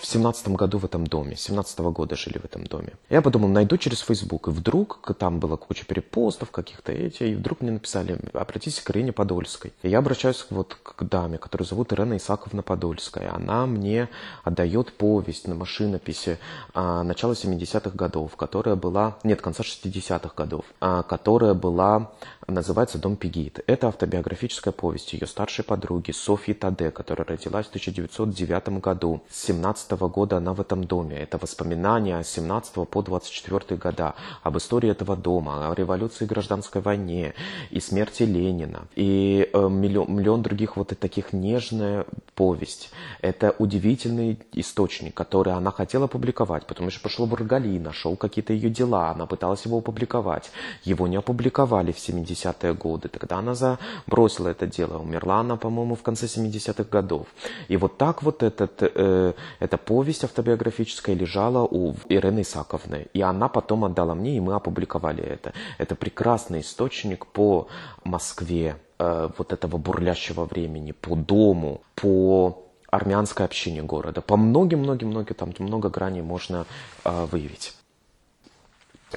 в 0.00 0.06
семнадцатом 0.06 0.54
году 0.54 0.78
в 0.78 0.84
этом 0.84 1.06
доме, 1.06 1.36
с 1.36 1.42
17 1.42 1.80
-го 1.80 1.92
года 1.92 2.16
жили 2.16 2.38
в 2.38 2.44
этом 2.44 2.64
доме. 2.64 2.92
Я 3.10 3.20
подумал, 3.20 3.48
найду 3.48 3.76
через 3.76 4.00
Facebook, 4.00 4.48
и 4.48 4.50
вдруг 4.50 5.12
там 5.18 5.40
была 5.40 5.56
куча 5.56 5.84
перепостов 5.84 6.50
каких-то 6.50 6.92
эти, 6.92 7.24
и 7.24 7.34
вдруг 7.34 7.60
мне 7.60 7.72
написали, 7.72 8.18
обратитесь 8.32 8.80
к 8.80 8.90
Ирине 8.90 9.12
Подольской. 9.12 9.72
И 9.82 9.88
я 9.88 9.98
обращаюсь 9.98 10.46
вот 10.50 10.74
к 10.74 11.02
даме, 11.02 11.38
которую 11.38 11.66
зовут 11.66 11.92
Ирена 11.92 12.16
Исаковна 12.16 12.62
Подольская. 12.62 13.34
Она 13.34 13.66
мне 13.66 14.08
отдает 14.44 14.92
повесть 14.92 15.48
на 15.48 15.54
машинописи 15.54 16.38
а, 16.72 17.02
начала 17.02 17.32
70-х 17.32 17.90
годов, 17.90 18.36
которая 18.36 18.76
была, 18.76 19.18
нет, 19.24 19.40
конца 19.40 19.62
60-х 19.62 20.32
годов, 20.36 20.64
а, 20.80 21.02
которая 21.02 21.54
была 21.54 22.12
называется 22.50 22.98
«Дом 22.98 23.16
Пегит». 23.16 23.60
Это 23.66 23.88
автобиографическая 23.88 24.72
повесть 24.72 25.12
ее 25.12 25.26
старшей 25.26 25.64
подруги 25.64 26.10
Софьи 26.10 26.54
Таде, 26.54 26.90
которая 26.90 27.26
родилась 27.26 27.66
в 27.66 27.70
1909 27.70 28.80
году. 28.80 29.22
С 29.30 29.44
17 29.44 29.92
года 29.92 30.36
она 30.38 30.52
в 30.52 30.60
этом 30.60 30.84
доме. 30.84 31.16
Это 31.16 31.38
воспоминания 31.38 32.22
с 32.22 32.28
17 32.30 32.88
по 32.88 33.02
24 33.02 33.76
года 33.76 34.14
об 34.42 34.56
истории 34.58 34.90
этого 34.90 35.16
дома, 35.16 35.70
о 35.70 35.74
революции 35.74 36.24
и 36.24 36.28
гражданской 36.28 36.80
войне, 36.80 37.34
и 37.70 37.80
смерти 37.80 38.24
Ленина, 38.24 38.86
и 38.96 39.48
э, 39.52 39.68
миллион, 39.68 40.14
миллион 40.14 40.42
других 40.42 40.76
вот 40.76 40.88
таких 40.98 41.32
нежная 41.32 42.06
повесть. 42.34 42.90
Это 43.20 43.54
удивительный 43.58 44.38
источник, 44.52 45.14
который 45.14 45.52
она 45.52 45.70
хотела 45.70 46.06
публиковать, 46.06 46.66
потому 46.66 46.90
что 46.90 47.00
пошел 47.00 47.26
Баргали, 47.26 47.78
нашел 47.78 48.16
какие-то 48.16 48.52
ее 48.52 48.70
дела, 48.70 49.10
она 49.10 49.26
пыталась 49.26 49.64
его 49.64 49.78
опубликовать. 49.78 50.50
Его 50.84 51.06
не 51.06 51.16
опубликовали 51.16 51.92
в 51.92 51.98
70 51.98 52.39
70-е 52.44 52.74
годы. 52.74 53.08
Тогда 53.08 53.38
она 53.38 53.54
забросила 53.54 54.48
это 54.48 54.66
дело. 54.66 54.98
Умерла 54.98 55.40
она, 55.40 55.56
по-моему, 55.56 55.94
в 55.94 56.02
конце 56.02 56.26
70-х 56.26 56.84
годов. 56.84 57.26
И 57.68 57.76
вот 57.76 57.98
так 57.98 58.22
вот 58.22 58.42
этот, 58.42 58.82
э, 58.82 59.32
эта 59.60 59.76
повесть 59.78 60.24
автобиографическая 60.24 61.14
лежала 61.14 61.66
у 61.70 61.94
Ирены 62.08 62.42
Исаковны. 62.42 63.06
И 63.12 63.22
она 63.22 63.48
потом 63.48 63.84
отдала 63.84 64.14
мне, 64.14 64.36
и 64.36 64.40
мы 64.40 64.54
опубликовали 64.54 65.22
это. 65.22 65.52
Это 65.78 65.94
прекрасный 65.94 66.60
источник 66.60 67.26
по 67.26 67.68
Москве, 68.04 68.76
э, 68.98 69.28
вот 69.38 69.52
этого 69.52 69.78
бурлящего 69.78 70.44
времени, 70.44 70.92
по 70.92 71.16
дому, 71.16 71.80
по 71.94 72.66
армянской 72.90 73.46
общине 73.46 73.82
города. 73.82 74.20
По 74.20 74.36
многим-многим-многим, 74.36 75.34
там 75.34 75.52
много 75.58 75.88
граней 75.88 76.22
можно 76.22 76.66
э, 77.04 77.26
выявить. 77.30 77.74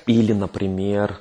Или, 0.08 0.34
например, 0.34 1.20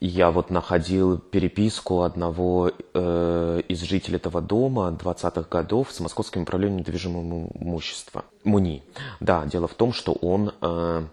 я 0.00 0.30
вот 0.30 0.50
находил 0.50 1.18
переписку 1.18 2.02
одного 2.02 2.70
э, 2.70 3.62
из 3.68 3.82
жителей 3.82 4.16
этого 4.16 4.40
дома 4.40 4.96
20-х 4.98 5.46
годов 5.50 5.92
с 5.92 6.00
Московским 6.00 6.42
управлением 6.42 6.78
недвижимого 6.78 7.48
имущества. 7.54 8.24
МУНИ. 8.44 8.82
Да, 9.20 9.46
дело 9.46 9.68
в 9.68 9.74
том, 9.74 9.92
что 9.92 10.12
он 10.12 10.52
э, 10.60 11.04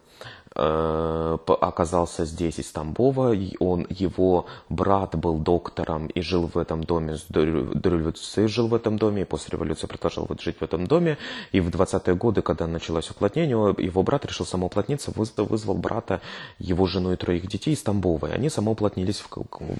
оказался 0.53 2.25
здесь, 2.25 2.59
из 2.59 2.71
Тамбова. 2.71 3.35
Он, 3.59 3.87
его 3.89 4.47
брат 4.69 5.15
был 5.15 5.37
доктором 5.37 6.07
и 6.07 6.21
жил 6.21 6.47
в 6.53 6.57
этом 6.57 6.83
доме, 6.83 7.17
до 7.29 7.41
революции 7.43 8.47
жил 8.47 8.67
в 8.67 8.73
этом 8.73 8.97
доме, 8.97 9.21
и 9.21 9.25
после 9.25 9.51
революции 9.53 9.87
продолжал 9.87 10.25
вот 10.27 10.41
жить 10.41 10.57
в 10.59 10.61
этом 10.61 10.87
доме. 10.87 11.17
И 11.53 11.61
в 11.61 11.69
20-е 11.69 12.15
годы, 12.15 12.41
когда 12.41 12.67
началось 12.67 13.09
уплотнение, 13.09 13.75
его 13.77 14.03
брат 14.03 14.25
решил 14.25 14.45
самоуплотниться, 14.45 15.11
вызвал, 15.15 15.45
вызвал 15.45 15.75
брата, 15.75 16.21
его 16.59 16.85
жену 16.85 17.13
и 17.13 17.15
троих 17.15 17.47
детей 17.47 17.73
из 17.73 17.81
Тамбова. 17.81 18.27
И 18.27 18.31
они 18.31 18.49
самоуплотнились 18.49 19.21
в, 19.21 19.29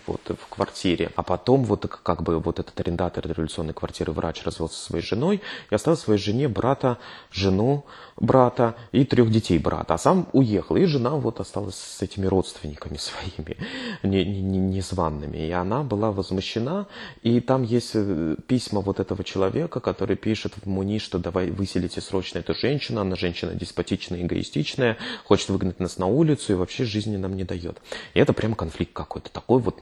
вот, 0.07 0.21
в 0.27 0.47
квартире. 0.49 1.11
А 1.15 1.23
потом 1.23 1.65
вот 1.65 1.85
как 1.85 2.23
бы 2.23 2.39
вот 2.39 2.59
этот 2.59 2.79
арендатор 2.79 3.27
революционной 3.27 3.73
квартиры, 3.73 4.13
врач, 4.13 4.43
развелся 4.45 4.75
со 4.75 4.85
своей 4.85 5.03
женой 5.03 5.41
и 5.69 5.75
оставил 5.75 5.97
своей 5.97 6.19
жене 6.19 6.47
брата, 6.47 6.97
жену 7.31 7.83
брата 8.21 8.75
и 8.91 9.03
трех 9.03 9.31
детей 9.31 9.57
брата, 9.57 9.95
а 9.95 9.97
сам 9.97 10.27
уехал. 10.31 10.75
И 10.77 10.85
жена 10.85 11.11
вот 11.11 11.39
осталась 11.39 11.75
с 11.75 12.01
этими 12.01 12.27
родственниками 12.27 12.97
своими, 12.97 13.57
не, 14.03 14.23
не, 14.23 14.59
незваными. 14.59 15.37
И 15.37 15.51
она 15.51 15.83
была 15.83 16.11
возмущена. 16.11 16.87
И 17.23 17.41
там 17.41 17.63
есть 17.63 17.91
э, 17.95 18.35
письма 18.47 18.81
вот 18.81 18.99
этого 18.99 19.23
человека, 19.23 19.79
который 19.79 20.15
пишет 20.15 20.53
в 20.55 20.67
МУНИ, 20.67 20.99
что 20.99 21.17
давай 21.17 21.49
выселите 21.49 21.99
срочно 21.99 22.39
эту 22.39 22.53
женщину. 22.53 23.01
Она 23.01 23.15
женщина 23.15 23.55
деспотичная, 23.55 24.21
эгоистичная, 24.21 24.97
хочет 25.25 25.49
выгнать 25.49 25.79
нас 25.79 25.97
на 25.97 26.05
улицу 26.05 26.53
и 26.53 26.55
вообще 26.55 26.85
жизни 26.85 27.17
нам 27.17 27.35
не 27.35 27.43
дает. 27.43 27.81
И 28.13 28.19
это 28.19 28.33
прям 28.33 28.53
конфликт 28.53 28.93
какой-то. 28.93 29.31
Такой 29.31 29.59
вот 29.59 29.81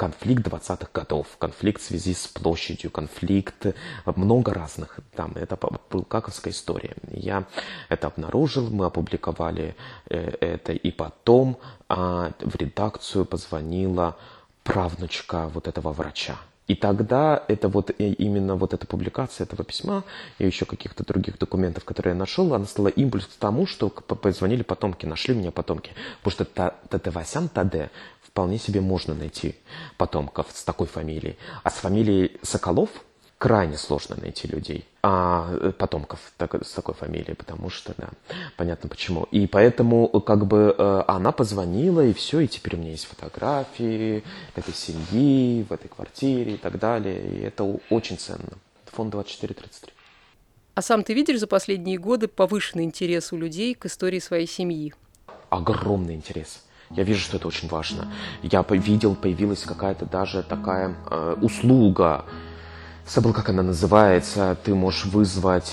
конфликт 0.00 0.46
20-х 0.46 0.88
годов, 0.94 1.26
конфликт 1.38 1.82
в 1.82 1.84
связи 1.84 2.14
с 2.14 2.26
площадью, 2.26 2.90
конфликт, 2.90 3.66
э, 3.66 3.74
много 4.16 4.54
разных. 4.54 4.98
Там 5.14 5.32
это 5.34 5.58
булгаковская 5.90 6.54
история. 6.54 6.96
Я 7.10 7.44
это 7.90 8.06
обнаружил, 8.06 8.70
мы 8.70 8.86
опубликовали 8.86 9.76
э, 10.08 10.30
это, 10.40 10.72
и 10.72 10.90
потом 10.90 11.58
а, 11.88 12.32
в 12.40 12.56
редакцию 12.56 13.26
позвонила 13.26 14.16
правнучка 14.62 15.48
вот 15.48 15.68
этого 15.68 15.92
врача. 15.92 16.38
И 16.66 16.76
тогда 16.76 17.42
это 17.48 17.68
вот 17.68 17.90
именно 17.98 18.54
вот 18.54 18.74
эта 18.74 18.86
публикация 18.86 19.44
этого 19.44 19.64
письма 19.64 20.04
и 20.38 20.46
еще 20.46 20.66
каких-то 20.66 21.04
других 21.04 21.36
документов, 21.36 21.84
которые 21.84 22.12
я 22.12 22.18
нашел, 22.18 22.54
она 22.54 22.64
стала 22.64 22.88
импульс 22.88 23.26
к 23.26 23.36
тому, 23.40 23.66
что 23.66 23.88
позвонили 23.88 24.62
потомки, 24.62 25.04
нашли 25.04 25.34
меня 25.34 25.50
потомки. 25.50 25.92
Потому 26.22 26.46
что 26.46 26.72
Татевасян 26.88 27.48
Таде 27.48 27.90
вполне 28.22 28.58
себе 28.58 28.80
можно 28.80 29.14
найти 29.14 29.56
потомков 29.96 30.46
с 30.52 30.62
такой 30.62 30.86
фамилией. 30.86 31.36
А 31.64 31.70
с 31.70 31.74
фамилией 31.74 32.38
Соколов 32.42 32.90
крайне 33.40 33.78
сложно 33.78 34.16
найти 34.20 34.46
людей, 34.48 34.84
а 35.02 35.48
э, 35.50 35.72
потомков 35.72 36.20
так, 36.36 36.54
с 36.62 36.72
такой 36.72 36.92
фамилией, 36.94 37.34
потому 37.34 37.70
что, 37.70 37.94
да, 37.96 38.10
понятно 38.58 38.90
почему. 38.90 39.22
И 39.30 39.46
поэтому 39.46 40.08
как 40.20 40.46
бы 40.46 40.74
э, 40.76 41.02
она 41.08 41.32
позвонила, 41.32 42.04
и 42.04 42.12
все, 42.12 42.40
и 42.40 42.48
теперь 42.48 42.76
у 42.76 42.78
меня 42.78 42.90
есть 42.90 43.06
фотографии 43.06 44.22
этой 44.54 44.74
семьи, 44.74 45.64
в 45.66 45.72
этой 45.72 45.88
квартире 45.88 46.52
и 46.52 46.56
так 46.58 46.78
далее, 46.78 47.18
и 47.18 47.40
это 47.40 47.64
очень 47.88 48.18
ценно. 48.18 48.58
Фонд 48.92 49.12
2433. 49.12 49.94
А 50.74 50.82
сам 50.82 51.02
ты 51.02 51.14
видишь 51.14 51.40
за 51.40 51.46
последние 51.46 51.96
годы 51.96 52.28
повышенный 52.28 52.84
интерес 52.84 53.32
у 53.32 53.38
людей 53.38 53.74
к 53.74 53.86
истории 53.86 54.18
своей 54.18 54.46
семьи? 54.46 54.92
Огромный 55.48 56.14
интерес. 56.14 56.62
Я 56.90 57.04
вижу, 57.04 57.20
что 57.20 57.38
это 57.38 57.48
очень 57.48 57.68
важно. 57.68 58.12
Я 58.42 58.62
видел, 58.68 59.14
появилась 59.14 59.64
какая-то 59.64 60.04
даже 60.04 60.42
такая 60.42 60.94
э, 61.10 61.36
услуга, 61.40 62.26
забыл, 63.06 63.32
как 63.32 63.48
она 63.48 63.62
называется, 63.62 64.56
ты 64.64 64.74
можешь 64.74 65.06
вызвать 65.06 65.72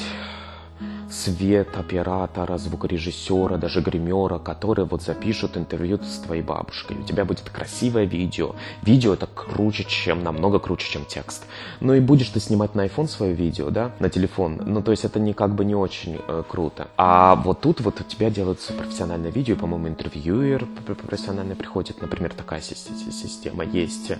свет 1.09 1.77
оператора, 1.77 2.57
звукорежиссера, 2.57 3.57
даже 3.57 3.81
гримера, 3.81 4.39
которые 4.39 4.85
вот 4.85 5.01
запишут 5.01 5.57
интервью 5.57 5.99
с 6.03 6.19
твоей 6.19 6.41
бабушкой. 6.41 6.97
У 6.97 7.03
тебя 7.03 7.25
будет 7.25 7.49
красивое 7.49 8.05
видео. 8.05 8.55
Видео 8.81 9.13
это 9.13 9.27
круче, 9.27 9.83
чем, 9.85 10.23
намного 10.23 10.59
круче, 10.59 10.91
чем 10.91 11.05
текст. 11.05 11.45
Ну 11.79 11.93
и 11.93 11.99
будешь 11.99 12.29
ты 12.29 12.39
снимать 12.39 12.75
на 12.75 12.85
iPhone 12.85 13.07
свое 13.07 13.33
видео, 13.33 13.69
да, 13.69 13.91
на 13.99 14.09
телефон. 14.09 14.61
Ну 14.65 14.81
то 14.81 14.91
есть 14.91 15.05
это 15.05 15.19
не 15.19 15.33
как 15.33 15.55
бы 15.55 15.65
не 15.65 15.75
очень 15.75 16.19
э, 16.27 16.43
круто. 16.47 16.87
А 16.97 17.35
вот 17.35 17.61
тут 17.61 17.81
вот 17.81 18.01
у 18.01 18.03
тебя 18.03 18.29
делается 18.29 18.73
профессиональное 18.73 19.31
видео, 19.31 19.55
по-моему, 19.55 19.87
интервьюер 19.87 20.65
профессионально 20.95 21.55
приходит, 21.55 22.01
например, 22.01 22.33
такая 22.33 22.61
система 22.61 23.63
есть. 23.63 24.11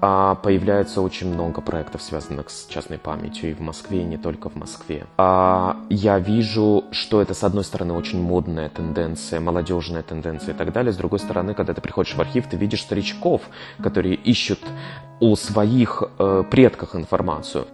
А 0.00 0.34
появляется 0.36 1.00
очень 1.00 1.32
много 1.32 1.60
проектов, 1.60 2.02
связанных 2.02 2.50
с 2.50 2.66
частной 2.66 2.98
памятью 2.98 3.50
и 3.50 3.54
в 3.54 3.60
Москве, 3.60 4.02
и 4.02 4.04
не 4.04 4.18
только 4.18 4.50
в 4.50 4.56
Москве. 4.56 5.06
А 5.16 5.76
я 5.88 6.15
вижу, 6.18 6.84
что 6.90 7.20
это, 7.20 7.34
с 7.34 7.44
одной 7.44 7.64
стороны, 7.64 7.94
очень 7.94 8.20
модная 8.20 8.68
тенденция, 8.68 9.40
молодежная 9.40 10.02
тенденция 10.02 10.54
и 10.54 10.56
так 10.56 10.72
далее. 10.72 10.92
С 10.92 10.96
другой 10.96 11.18
стороны, 11.18 11.54
когда 11.54 11.74
ты 11.74 11.80
приходишь 11.80 12.14
в 12.14 12.20
архив, 12.20 12.46
ты 12.48 12.56
видишь 12.56 12.82
старичков, 12.82 13.42
которые 13.82 14.14
ищут 14.14 14.60
о 15.20 15.36
своих 15.36 16.02
э, 16.18 16.44
предках 16.50 16.94
информацию. 16.94 17.66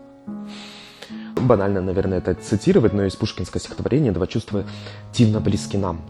Банально, 1.37 1.81
наверное, 1.81 2.19
это 2.19 2.35
цитировать, 2.35 2.93
но 2.93 3.05
из 3.05 3.17
пушкинского 3.17 3.61
стихотворения 3.61 4.13
«Два 4.13 4.27
чувства 4.27 4.65
дивно 5.13 5.41
близки 5.41 5.77
нам». 5.77 6.01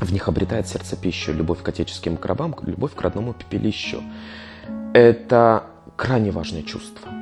В 0.00 0.12
них 0.12 0.28
обретает 0.28 0.66
сердце 0.66 0.96
пищу, 0.96 1.32
любовь 1.32 1.62
к 1.62 1.68
отеческим 1.68 2.14
гробам, 2.14 2.56
любовь 2.62 2.94
к 2.94 3.00
родному 3.02 3.34
пепелищу. 3.34 4.02
Это 4.94 5.64
крайне 5.96 6.30
важное 6.30 6.62
чувство– 6.62 7.10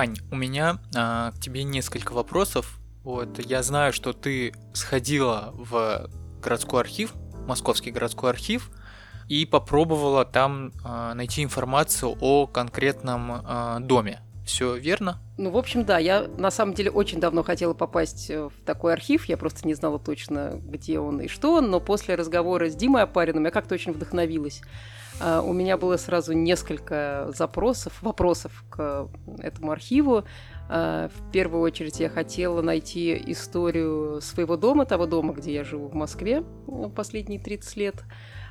Ань, 0.00 0.16
у 0.30 0.36
меня 0.36 0.78
а, 0.96 1.30
к 1.32 1.40
тебе 1.40 1.62
несколько 1.62 2.14
вопросов. 2.14 2.78
Вот, 3.04 3.38
я 3.38 3.62
знаю, 3.62 3.92
что 3.92 4.14
ты 4.14 4.54
сходила 4.72 5.52
в 5.52 6.08
городской 6.42 6.80
архив, 6.80 7.12
Московский 7.46 7.90
городской 7.90 8.30
архив, 8.30 8.70
и 9.28 9.44
попробовала 9.44 10.24
там 10.24 10.72
а, 10.82 11.12
найти 11.12 11.44
информацию 11.44 12.16
о 12.18 12.46
конкретном 12.46 13.42
а, 13.44 13.78
доме. 13.80 14.22
Все 14.46 14.74
верно? 14.74 15.18
Ну, 15.36 15.50
в 15.50 15.58
общем, 15.58 15.84
да, 15.84 15.98
я 15.98 16.26
на 16.38 16.50
самом 16.50 16.72
деле 16.72 16.90
очень 16.90 17.20
давно 17.20 17.42
хотела 17.42 17.74
попасть 17.74 18.30
в 18.30 18.52
такой 18.64 18.94
архив, 18.94 19.26
я 19.26 19.36
просто 19.36 19.66
не 19.66 19.74
знала 19.74 19.98
точно, 19.98 20.58
где 20.62 20.98
он 20.98 21.20
и 21.20 21.28
что 21.28 21.60
но 21.60 21.78
после 21.78 22.14
разговора 22.14 22.70
с 22.70 22.74
Димой 22.74 23.02
Апариным 23.02 23.44
я 23.44 23.50
как-то 23.50 23.74
очень 23.74 23.92
вдохновилась. 23.92 24.62
А, 25.20 25.42
у 25.42 25.52
меня 25.52 25.76
было 25.76 25.96
сразу 25.96 26.32
несколько 26.32 27.30
запросов, 27.36 28.02
вопросов 28.02 28.64
к 28.70 29.08
этому 29.38 29.70
архиву. 29.72 30.24
А, 30.68 31.08
в 31.08 31.30
первую 31.30 31.62
очередь 31.62 32.00
я 32.00 32.08
хотела 32.08 32.62
найти 32.62 33.22
историю 33.26 34.20
своего 34.22 34.56
дома, 34.56 34.86
того 34.86 35.06
дома, 35.06 35.34
где 35.34 35.52
я 35.52 35.64
живу 35.64 35.88
в 35.88 35.94
Москве 35.94 36.42
э, 36.42 36.88
последние 36.94 37.38
30 37.38 37.76
лет. 37.76 37.96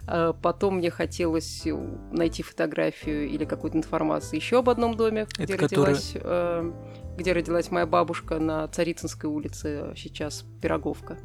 А, 0.08 0.34
потом 0.34 0.78
мне 0.78 0.92
хотелось 0.92 1.66
найти 2.12 2.44
фотографию 2.44 3.28
или 3.28 3.46
какую-то 3.46 3.78
информацию 3.78 4.38
еще 4.38 4.60
об 4.60 4.70
одном 4.70 4.96
доме, 4.96 5.28
где 5.38 5.54
Это 5.54 5.64
родилась, 5.64 6.12
который... 6.14 6.74
где 7.18 7.34
родилась 7.34 7.72
моя 7.72 7.88
бабушка 7.88 8.40
на 8.40 8.68
Царицынской 8.68 9.30
улице, 9.30 9.94
сейчас 9.96 10.46
Пироговка. 10.62 11.18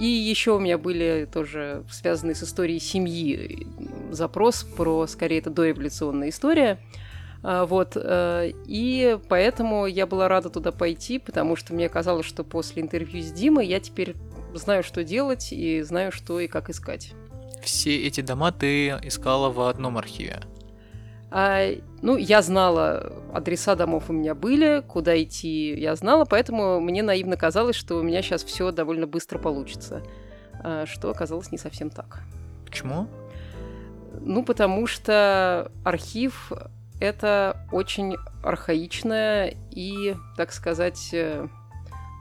И 0.00 0.06
еще 0.06 0.52
у 0.52 0.58
меня 0.58 0.78
были 0.78 1.28
тоже 1.30 1.84
связанные 1.90 2.34
с 2.34 2.42
историей 2.42 2.80
семьи 2.80 3.66
запрос 4.10 4.64
про, 4.64 5.06
скорее, 5.06 5.40
это 5.40 5.50
доэволюционная 5.50 6.30
история. 6.30 6.78
А, 7.42 7.66
вот, 7.66 7.92
э, 7.96 8.52
и 8.66 9.18
поэтому 9.28 9.84
я 9.84 10.06
была 10.06 10.26
рада 10.26 10.48
туда 10.48 10.72
пойти, 10.72 11.18
потому 11.18 11.54
что 11.54 11.74
мне 11.74 11.90
казалось, 11.90 12.24
что 12.24 12.44
после 12.44 12.80
интервью 12.80 13.22
с 13.22 13.30
Димой 13.30 13.66
я 13.66 13.78
теперь 13.78 14.16
знаю, 14.54 14.82
что 14.82 15.04
делать 15.04 15.52
и 15.52 15.82
знаю, 15.82 16.12
что 16.12 16.40
и 16.40 16.46
как 16.46 16.70
искать. 16.70 17.12
Все 17.62 17.94
эти 18.06 18.22
дома 18.22 18.52
ты 18.52 18.88
искала 19.02 19.50
в 19.50 19.60
одном 19.68 19.98
архиве? 19.98 20.40
А, 21.30 21.70
ну, 22.02 22.16
я 22.16 22.42
знала, 22.42 23.12
адреса 23.32 23.76
домов 23.76 24.04
у 24.08 24.12
меня 24.12 24.34
были, 24.34 24.82
куда 24.86 25.20
идти 25.22 25.74
я 25.78 25.94
знала, 25.94 26.24
поэтому 26.24 26.80
мне 26.80 27.02
наивно 27.02 27.36
казалось, 27.36 27.76
что 27.76 27.96
у 27.96 28.02
меня 28.02 28.20
сейчас 28.22 28.42
все 28.42 28.72
довольно 28.72 29.06
быстро 29.06 29.38
получится, 29.38 30.02
а, 30.62 30.86
что 30.86 31.10
оказалось 31.10 31.52
не 31.52 31.58
совсем 31.58 31.90
так. 31.90 32.22
Почему? 32.66 33.06
Ну, 34.20 34.44
потому 34.44 34.86
что 34.86 35.70
архив— 35.84 36.52
это 37.00 37.56
очень 37.70 38.16
архаичное 38.42 39.54
и, 39.70 40.16
так 40.36 40.52
сказать, 40.52 41.10
э, 41.12 41.46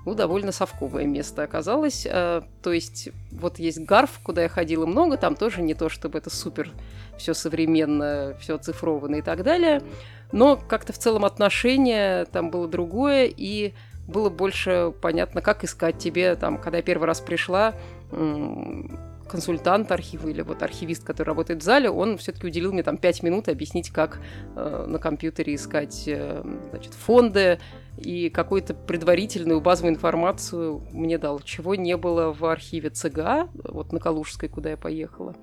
ну, 0.10 0.16
довольно 0.16 0.52
совковое 0.52 1.06
место 1.06 1.44
оказалось. 1.44 2.08
А, 2.10 2.44
то 2.64 2.74
есть 2.74 3.10
вот 3.32 3.60
есть 3.60 3.80
Гарф, 3.86 4.20
куда 4.24 4.42
я 4.42 4.50
ходила 4.50 4.88
много, 4.88 5.18
там 5.18 5.36
тоже 5.36 5.62
не 5.62 5.76
то, 5.76 5.88
чтобы 5.88 6.18
это 6.18 6.32
супер 6.32 6.72
все 7.16 7.36
современно, 7.36 8.36
все 8.40 8.56
оцифровано 8.56 9.18
и 9.18 9.22
так 9.22 9.44
далее. 9.44 9.84
Но 10.32 10.58
как-то 10.58 10.94
в 10.94 10.98
целом 10.98 11.26
отношение 11.26 12.26
там 12.26 12.50
было 12.50 12.68
другое, 12.68 13.26
и 13.26 13.74
было 14.08 14.32
больше 14.32 14.94
понятно, 15.00 15.42
как 15.44 15.64
искать 15.64 16.00
тебе. 16.00 16.36
Там, 16.36 16.58
когда 16.58 16.78
я 16.78 16.84
первый 16.84 17.06
раз 17.06 17.22
пришла, 17.22 17.76
консультант 18.10 19.92
архива 19.92 20.28
или 20.28 20.42
вот 20.42 20.64
архивист, 20.64 21.04
который 21.04 21.28
работает 21.28 21.62
в 21.62 21.64
зале, 21.64 21.92
он 21.92 22.18
все-таки 22.18 22.48
уделил 22.48 22.74
мне 22.74 22.82
там 22.82 22.98
пять 22.98 23.22
минут 23.22 23.48
объяснить, 23.48 23.92
как 23.92 24.20
э, 24.56 24.86
на 24.88 24.98
компьютере 24.98 25.54
искать 25.54 26.06
э, 26.08 26.44
значит, 26.72 26.96
фонды 26.96 27.60
и 28.00 28.30
какую-то 28.30 28.74
предварительную 28.74 29.62
базовую 29.62 29.94
информацию 29.94 30.82
мне 30.92 31.18
дал, 31.18 31.40
чего 31.40 31.76
не 31.76 31.98
было 31.98 32.34
в 32.34 32.46
архиве 32.46 32.90
ЦГА, 32.90 33.50
вот 33.54 33.92
на 33.92 34.00
Калужской, 34.00 34.50
куда 34.50 34.72
я 34.72 34.78
поехала. 34.78 35.36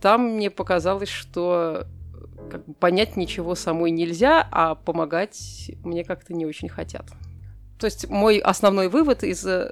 там 0.00 0.34
мне 0.34 0.50
показалось, 0.50 1.08
что 1.08 1.86
как 2.50 2.66
бы 2.66 2.74
понять 2.74 3.16
ничего 3.16 3.54
самой 3.54 3.90
нельзя, 3.90 4.46
а 4.50 4.74
помогать 4.74 5.70
мне 5.82 6.04
как-то 6.04 6.34
не 6.34 6.46
очень 6.46 6.68
хотят. 6.68 7.06
То 7.78 7.86
есть 7.86 8.08
мой 8.08 8.38
основной 8.38 8.88
вывод 8.88 9.22
из 9.22 9.44
э, 9.46 9.70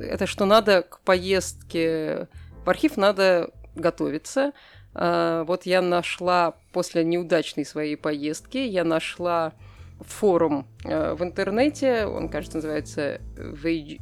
это, 0.00 0.26
что 0.26 0.44
надо 0.44 0.82
к 0.82 1.00
поездке 1.00 2.28
в 2.64 2.70
архив 2.70 2.96
надо 2.96 3.50
готовиться. 3.74 4.52
А, 4.94 5.44
вот 5.44 5.66
я 5.66 5.82
нашла 5.82 6.54
после 6.72 7.04
неудачной 7.04 7.64
своей 7.64 7.96
поездки, 7.96 8.58
я 8.58 8.84
нашла 8.84 9.52
форум 10.00 10.66
э, 10.84 11.14
в 11.14 11.22
интернете, 11.22 12.06
он, 12.06 12.28
кажется, 12.28 12.58
называется 12.58 13.20
vgd.ru. 13.36 13.98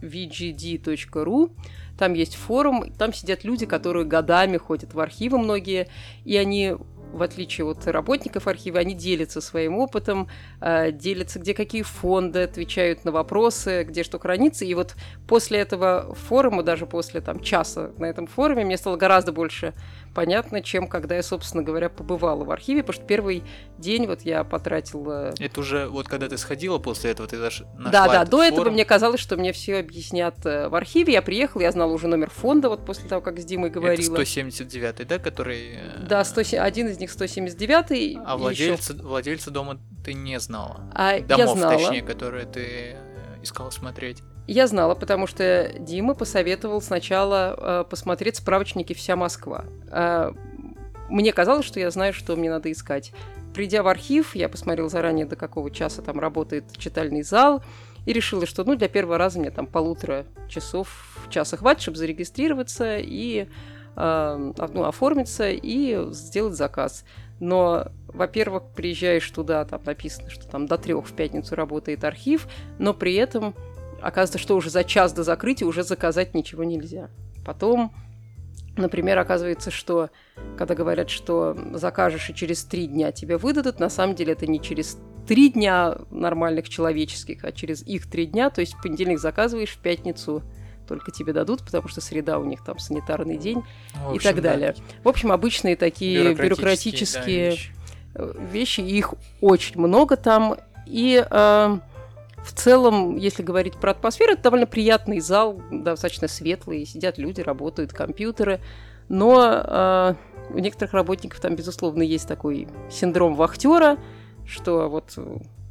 Там 1.98 2.14
есть 2.14 2.36
форум, 2.36 2.92
там 2.92 3.12
сидят 3.12 3.44
люди, 3.44 3.66
которые 3.66 4.04
годами 4.04 4.56
ходят 4.56 4.94
в 4.94 5.00
архивы 5.00 5.38
многие, 5.38 5.88
и 6.24 6.36
они 6.36 6.76
в 7.12 7.22
отличие 7.22 7.66
от 7.66 7.86
работников 7.86 8.46
архива, 8.46 8.80
они 8.80 8.94
делятся 8.94 9.40
своим 9.40 9.76
опытом, 9.76 10.28
э, 10.60 10.92
делятся, 10.92 11.38
где 11.38 11.54
какие 11.54 11.82
фонды, 11.82 12.40
отвечают 12.42 13.04
на 13.04 13.12
вопросы, 13.12 13.84
где 13.84 14.02
что 14.02 14.18
хранится. 14.18 14.64
И 14.64 14.74
вот 14.74 14.94
после 15.26 15.58
этого 15.58 16.14
форума, 16.14 16.62
даже 16.62 16.86
после 16.86 17.20
там, 17.20 17.40
часа 17.40 17.92
на 17.98 18.06
этом 18.06 18.26
форуме, 18.26 18.64
мне 18.64 18.76
стало 18.76 18.96
гораздо 18.96 19.32
больше 19.32 19.74
понятно, 20.14 20.62
чем 20.62 20.88
когда 20.88 21.14
я, 21.14 21.22
собственно 21.22 21.62
говоря, 21.62 21.88
побывала 21.88 22.44
в 22.44 22.50
архиве, 22.50 22.82
потому 22.82 22.94
что 22.94 23.06
первый 23.06 23.44
день 23.78 24.06
вот 24.06 24.22
я 24.22 24.42
потратила... 24.42 25.32
Это 25.38 25.60
уже 25.60 25.86
вот 25.86 26.08
когда 26.08 26.28
ты 26.28 26.36
сходила 26.38 26.78
после 26.78 27.12
этого, 27.12 27.28
ты 27.28 27.38
даже 27.38 27.66
Да, 27.78 28.08
да, 28.08 28.24
до 28.24 28.38
форум. 28.38 28.52
этого 28.52 28.70
мне 28.70 28.84
казалось, 28.84 29.20
что 29.20 29.36
мне 29.36 29.52
все 29.52 29.78
объяснят 29.78 30.34
э, 30.44 30.68
в 30.68 30.74
архиве. 30.74 31.12
Я 31.12 31.22
приехала, 31.22 31.62
я 31.62 31.70
знала 31.70 31.92
уже 31.92 32.08
номер 32.08 32.30
фонда, 32.30 32.68
вот 32.68 32.84
после 32.84 33.08
того, 33.08 33.20
как 33.20 33.38
с 33.38 33.44
Димой 33.44 33.70
говорила. 33.70 34.12
Это 34.14 34.24
179 34.24 35.06
да, 35.06 35.18
который... 35.18 35.76
Э, 35.76 36.06
да, 36.08 36.24
100, 36.24 36.60
один 36.60 36.88
из 36.88 36.97
них 37.00 37.10
179 37.10 38.18
А 38.24 38.36
владельца, 38.36 38.92
еще... 38.92 39.02
владельца 39.02 39.50
дома 39.50 39.80
ты 40.04 40.14
не 40.14 40.38
знала? 40.40 40.80
А, 40.94 41.20
Домов, 41.20 41.38
я 41.38 41.54
знала. 41.54 41.78
точнее, 41.78 42.02
которые 42.02 42.46
ты 42.46 42.60
э, 42.62 42.96
искала 43.42 43.70
смотреть. 43.70 44.22
Я 44.46 44.66
знала, 44.66 44.94
потому 44.94 45.26
что 45.26 45.70
Дима 45.78 46.14
посоветовал 46.14 46.80
сначала 46.80 47.82
э, 47.82 47.84
посмотреть 47.88 48.36
справочники 48.36 48.94
«Вся 48.94 49.14
Москва». 49.14 49.64
Э, 49.90 50.32
мне 51.10 51.32
казалось, 51.32 51.66
что 51.66 51.80
я 51.80 51.90
знаю, 51.90 52.12
что 52.12 52.36
мне 52.36 52.50
надо 52.50 52.70
искать. 52.72 53.12
Придя 53.54 53.82
в 53.82 53.88
архив, 53.88 54.34
я 54.34 54.48
посмотрела 54.48 54.88
заранее, 54.88 55.26
до 55.26 55.36
какого 55.36 55.70
часа 55.70 56.02
там 56.02 56.20
работает 56.20 56.64
читальный 56.76 57.22
зал, 57.22 57.62
и 58.06 58.12
решила, 58.12 58.46
что 58.46 58.64
ну, 58.64 58.74
для 58.74 58.88
первого 58.88 59.18
раза 59.18 59.38
мне 59.38 59.50
там 59.50 59.66
полутора 59.66 60.24
часов, 60.48 61.18
часа 61.28 61.56
хватит, 61.56 61.82
чтобы 61.82 61.98
зарегистрироваться 61.98 62.96
и 62.98 63.48
ну, 63.98 64.84
оформиться 64.84 65.50
и 65.50 66.12
сделать 66.12 66.54
заказ. 66.54 67.04
Но, 67.40 67.88
во-первых, 68.06 68.64
приезжаешь 68.74 69.28
туда, 69.30 69.64
там 69.64 69.82
написано, 69.84 70.30
что 70.30 70.48
там 70.48 70.66
до 70.66 70.78
трех 70.78 71.06
в 71.06 71.12
пятницу 71.12 71.54
работает 71.54 72.04
архив, 72.04 72.48
но 72.78 72.94
при 72.94 73.14
этом 73.14 73.54
оказывается, 74.00 74.38
что 74.38 74.56
уже 74.56 74.70
за 74.70 74.84
час 74.84 75.12
до 75.12 75.22
закрытия 75.22 75.66
уже 75.66 75.82
заказать 75.82 76.34
ничего 76.34 76.64
нельзя. 76.64 77.10
Потом, 77.44 77.92
например, 78.76 79.18
оказывается, 79.18 79.70
что 79.70 80.10
когда 80.56 80.74
говорят, 80.74 81.10
что 81.10 81.56
закажешь 81.74 82.30
и 82.30 82.34
через 82.34 82.64
три 82.64 82.86
дня 82.86 83.12
тебе 83.12 83.36
выдадут, 83.36 83.80
на 83.80 83.88
самом 83.88 84.14
деле 84.14 84.32
это 84.32 84.46
не 84.46 84.60
через 84.60 84.98
три 85.26 85.50
дня 85.50 85.98
нормальных 86.10 86.68
человеческих, 86.68 87.44
а 87.44 87.52
через 87.52 87.82
их 87.82 88.08
три 88.08 88.26
дня, 88.26 88.50
то 88.50 88.60
есть 88.60 88.74
в 88.74 88.82
понедельник 88.82 89.18
заказываешь, 89.18 89.74
в 89.74 89.78
пятницу 89.78 90.42
только 90.88 91.12
тебе 91.12 91.32
дадут, 91.32 91.62
потому 91.62 91.88
что 91.88 92.00
среда 92.00 92.38
у 92.38 92.44
них 92.44 92.64
там 92.64 92.78
санитарный 92.78 93.36
день 93.36 93.62
общем, 93.94 94.14
и 94.14 94.18
так 94.18 94.42
далее. 94.42 94.74
Да. 94.76 94.82
В 95.04 95.08
общем, 95.08 95.30
обычные 95.30 95.76
такие 95.76 96.34
бюрократические, 96.34 96.48
бюрократические 96.48 97.50
да, 98.14 98.24
вещи. 98.24 98.40
вещи, 98.52 98.80
их 98.80 99.14
очень 99.40 99.78
много 99.78 100.16
там. 100.16 100.56
И 100.86 101.24
э, 101.30 101.78
в 102.38 102.52
целом, 102.54 103.16
если 103.16 103.42
говорить 103.42 103.74
про 103.74 103.90
атмосферу, 103.90 104.32
это 104.32 104.42
довольно 104.42 104.66
приятный 104.66 105.20
зал, 105.20 105.60
достаточно 105.70 106.28
светлый, 106.28 106.86
сидят 106.86 107.18
люди, 107.18 107.40
работают 107.40 107.92
компьютеры, 107.92 108.60
но 109.08 109.62
э, 109.64 110.14
у 110.50 110.58
некоторых 110.58 110.94
работников 110.94 111.40
там, 111.40 111.56
безусловно, 111.56 112.02
есть 112.02 112.26
такой 112.26 112.68
синдром 112.90 113.34
вахтера, 113.34 113.98
что 114.46 114.88
вот 114.88 115.18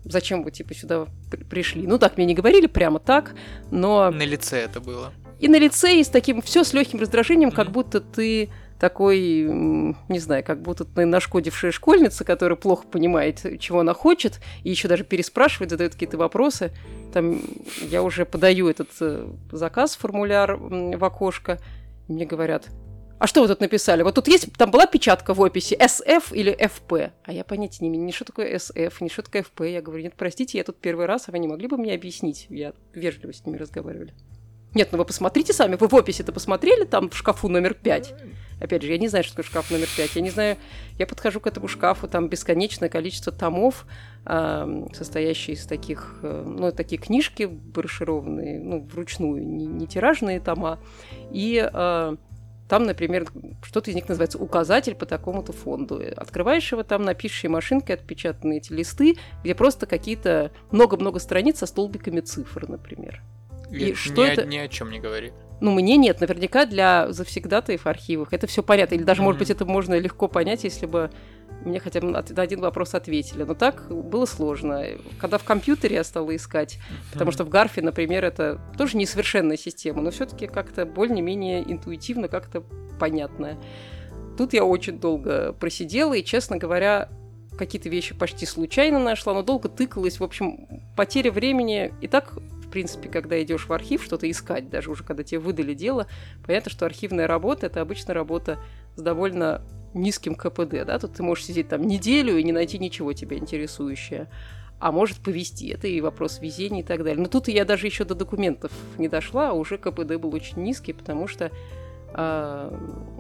зачем 0.09 0.43
вы 0.43 0.51
типа 0.51 0.73
сюда 0.73 1.07
пришли. 1.49 1.85
Ну 1.87 1.97
так 1.99 2.17
мне 2.17 2.25
не 2.25 2.33
говорили 2.33 2.67
прямо 2.67 2.99
так, 2.99 3.35
но... 3.71 4.09
На 4.11 4.23
лице 4.23 4.59
это 4.59 4.79
было. 4.79 5.13
И 5.39 5.47
на 5.47 5.59
лице 5.59 5.99
и 5.99 6.03
с 6.03 6.09
таким 6.09 6.41
все 6.41 6.63
с 6.63 6.73
легким 6.73 6.99
раздражением, 6.99 7.49
mm-hmm. 7.49 7.55
как 7.55 7.71
будто 7.71 8.01
ты 8.01 8.49
такой, 8.79 9.41
не 10.07 10.19
знаю, 10.19 10.43
как 10.43 10.61
будто 10.61 10.85
нашкодившая 11.05 11.71
школьница, 11.71 12.23
которая 12.23 12.55
плохо 12.55 12.85
понимает, 12.87 13.59
чего 13.59 13.79
она 13.79 13.93
хочет, 13.93 14.39
и 14.63 14.69
еще 14.69 14.87
даже 14.87 15.03
переспрашивает, 15.03 15.71
задает 15.71 15.93
какие-то 15.93 16.17
вопросы. 16.17 16.71
Там 17.13 17.41
я 17.81 18.03
уже 18.03 18.25
подаю 18.25 18.67
этот 18.67 18.89
э, 18.99 19.27
заказ, 19.51 19.95
формуляр 19.95 20.55
в 20.55 21.03
окошко, 21.03 21.59
и 22.07 22.13
мне 22.13 22.25
говорят, 22.25 22.67
а 23.19 23.27
что 23.27 23.41
вы 23.41 23.47
тут 23.47 23.62
написали? 23.62 24.03
Вот 24.03 24.15
тут 24.15 24.27
есть, 24.27 24.53
там 24.53 24.69
была 24.69 24.86
печатка 24.86 25.34
в 25.34 25.41
описи 25.41 25.75
SF 25.75 26.34
или 26.34 26.56
FP. 26.56 27.12
А 27.23 27.32
я 27.34 27.43
понятия 27.43 27.80
не 27.82 27.89
имею, 27.89 28.03
ни 28.03 28.12
что 28.12 28.25
такое 28.25 28.56
SF, 28.56 28.93
ни 29.01 29.10
что 29.10 29.23
такое 29.23 29.43
FP. 29.43 29.71
Я 29.71 29.82
говорю, 29.82 30.03
нет, 30.03 30.13
простите, 30.15 30.58
я 30.58 30.63
тут 30.63 30.77
первый 30.77 31.08
раз, 31.08 31.27
а 31.27 31.32
вы 31.32 31.39
не 31.39 31.47
могли 31.47 31.67
бы 31.67 31.77
мне 31.77 31.93
объяснить? 31.93 32.45
Я 32.49 32.73
вежливо 32.93 33.34
с 33.34 33.45
ними 33.45 33.58
разговаривали. 33.58 34.13
Нет, 34.73 34.89
ну 34.91 34.99
вы 34.99 35.06
посмотрите 35.06 35.53
сами, 35.53 35.75
вы 35.75 35.88
в 35.88 35.95
описи-то 35.95 36.32
посмотрели, 36.32 36.84
там 36.84 37.10
в 37.10 37.17
шкафу 37.17 37.47
номер 37.47 37.73
пять. 37.73 38.13
Опять 38.62 38.84
же, 38.84 38.91
я 38.91 38.97
не 38.97 39.08
знаю, 39.08 39.23
что 39.23 39.34
такое 39.34 39.49
шкаф 39.49 39.71
номер 39.71 39.88
пять. 39.95 40.15
Я 40.15 40.21
не 40.21 40.30
знаю, 40.30 40.58
я 40.99 41.08
подхожу 41.08 41.39
к 41.39 41.47
этому 41.47 41.67
шкафу, 41.67 42.08
там 42.08 42.27
бесконечное 42.27 42.89
количество 42.89 43.32
томов, 43.32 43.88
состоящие 44.93 45.56
из 45.56 45.65
таких, 45.65 46.19
э, 46.21 46.43
ну, 46.45 46.71
такие 46.71 47.01
книжки 47.01 47.45
брошированные, 47.45 48.60
ну, 48.60 48.82
вручную, 48.82 49.43
не, 49.43 49.65
не 49.65 49.88
тиражные 49.88 50.39
тома. 50.41 50.80
И 51.32 51.67
э, 51.73 52.15
там, 52.67 52.84
например, 52.84 53.27
что-то 53.63 53.91
из 53.91 53.95
них 53.95 54.08
называется 54.10 54.38
указатель 54.38 54.95
по 54.95 55.06
такому-то 55.06 55.53
фонду. 55.53 56.01
Открываешь 56.15 56.71
его, 56.71 56.84
там 56.84 57.03
на 57.03 57.13
пишущей 57.13 57.49
машинке 57.49 57.93
отпечатаны 57.93 58.58
эти 58.58 58.73
листы, 58.73 59.17
где 59.43 59.56
просто 59.56 59.86
какие-то 59.86 60.51
много-много 60.71 61.19
страниц 61.19 61.60
со 61.60 61.65
столбиками 61.65 62.19
цифр, 62.19 62.67
например. 62.67 63.23
И, 63.71 63.89
и 63.89 63.93
что 63.93 64.25
ни, 64.25 64.32
это... 64.32 64.45
ни 64.45 64.58
о 64.58 64.67
чем 64.67 64.91
не 64.91 64.99
говорит. 64.99 65.34
Ну, 65.60 65.71
мне 65.71 65.97
нет. 65.97 66.21
Наверняка 66.21 66.65
для 66.65 67.12
завсегдатаев 67.12 67.84
в 67.84 67.88
архивах 67.88 68.34
это 68.34 68.47
все 68.47 68.62
понятно. 68.63 68.95
Или 68.95 69.03
даже, 69.03 69.21
mm-hmm. 69.21 69.25
может 69.25 69.39
быть, 69.39 69.49
это 69.49 69.65
можно 69.65 69.97
легко 69.97 70.27
понять, 70.27 70.63
если 70.63 70.86
бы 70.86 71.10
мне 71.65 71.80
хотя 71.80 71.99
бы 71.99 72.08
на 72.08 72.19
один 72.19 72.62
вопрос 72.62 72.93
ответили. 72.93 73.43
Но 73.43 73.56
так 73.56 73.88
было 73.89 74.25
сложно. 74.25 74.86
Когда 75.19 75.38
в 75.38 75.43
компьютере 75.43 75.95
я 75.95 76.03
стала 76.03 76.36
искать, 76.36 76.75
mm-hmm. 76.75 77.13
потому 77.13 77.32
что 77.32 77.43
в 77.43 77.49
Гарфе, 77.49 77.82
например, 77.82 78.23
это 78.23 78.62
тоже 78.77 78.97
несовершенная 78.97 79.58
система, 79.58 80.01
но 80.01 80.12
все-таки 80.12 80.47
как-то 80.47 80.86
более-менее 80.86 81.69
интуитивно, 81.71 82.27
как-то 82.27 82.63
понятная. 82.99 83.58
Тут 84.38 84.53
я 84.53 84.63
очень 84.63 84.99
долго 84.99 85.53
просидела, 85.53 86.13
и, 86.13 86.23
честно 86.23 86.58
говоря, 86.58 87.10
какие-то 87.58 87.89
вещи 87.89 88.13
почти 88.13 88.45
случайно 88.45 88.99
нашла, 88.99 89.34
но 89.34 89.41
долго 89.41 89.67
тыкалась. 89.67 90.19
В 90.19 90.23
общем, 90.23 90.67
потеря 90.95 91.32
времени 91.32 91.93
и 92.01 92.08
так 92.08 92.38
в 92.67 92.69
принципе, 92.69 93.08
когда 93.08 93.41
идешь 93.41 93.67
в 93.67 93.73
архив 93.73 94.03
что-то 94.03 94.30
искать, 94.30 94.69
даже 94.69 94.91
уже 94.91 95.03
когда 95.03 95.23
тебе 95.23 95.39
выдали 95.39 95.73
дело, 95.73 96.08
понятно, 96.45 96.69
что 96.69 96.86
архивная 96.86 97.25
работа 97.25 97.67
это 97.67 97.80
обычно 97.80 98.13
работа 98.13 98.60
с 98.95 99.01
довольно 99.01 99.62
низким 99.93 100.36
КПД, 100.36 100.86
да, 100.86 100.99
тут 100.99 101.13
ты 101.13 101.23
можешь 101.23 101.45
сидеть 101.45 101.69
там 101.69 101.88
неделю 101.88 102.38
и 102.38 102.43
не 102.43 102.51
найти 102.51 102.77
ничего 102.77 103.13
тебя 103.13 103.38
интересующее. 103.38 104.30
А 104.80 104.91
может 104.91 105.17
повести, 105.17 105.69
это 105.69 105.88
и 105.88 106.01
вопрос 106.01 106.39
везения 106.39 106.82
и 106.82 106.86
так 106.86 107.03
далее. 107.03 107.17
Но 107.19 107.27
тут 107.27 107.47
я 107.47 107.65
даже 107.65 107.88
еще 107.88 108.03
до 108.03 108.13
документов 108.13 108.71
не 108.97 109.08
дошла, 109.08 109.49
а 109.49 109.53
уже 109.53 109.77
КПД 109.77 110.17
был 110.17 110.36
очень 110.36 110.62
низкий, 110.62 110.93
потому 110.93 111.27
что 111.27 111.51
э, 112.13 112.77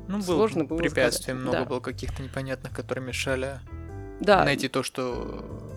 ну, 0.07 0.21
сложно 0.21 0.65
было 0.65 0.77
препятствий 0.77 1.23
сказать. 1.23 1.41
много 1.41 1.59
да. 1.59 1.65
было 1.65 1.79
каких-то 1.79 2.21
непонятных, 2.21 2.73
которые 2.73 3.05
мешали 3.05 3.59
да. 4.19 4.43
найти 4.43 4.67
то, 4.67 4.83
что 4.83 5.76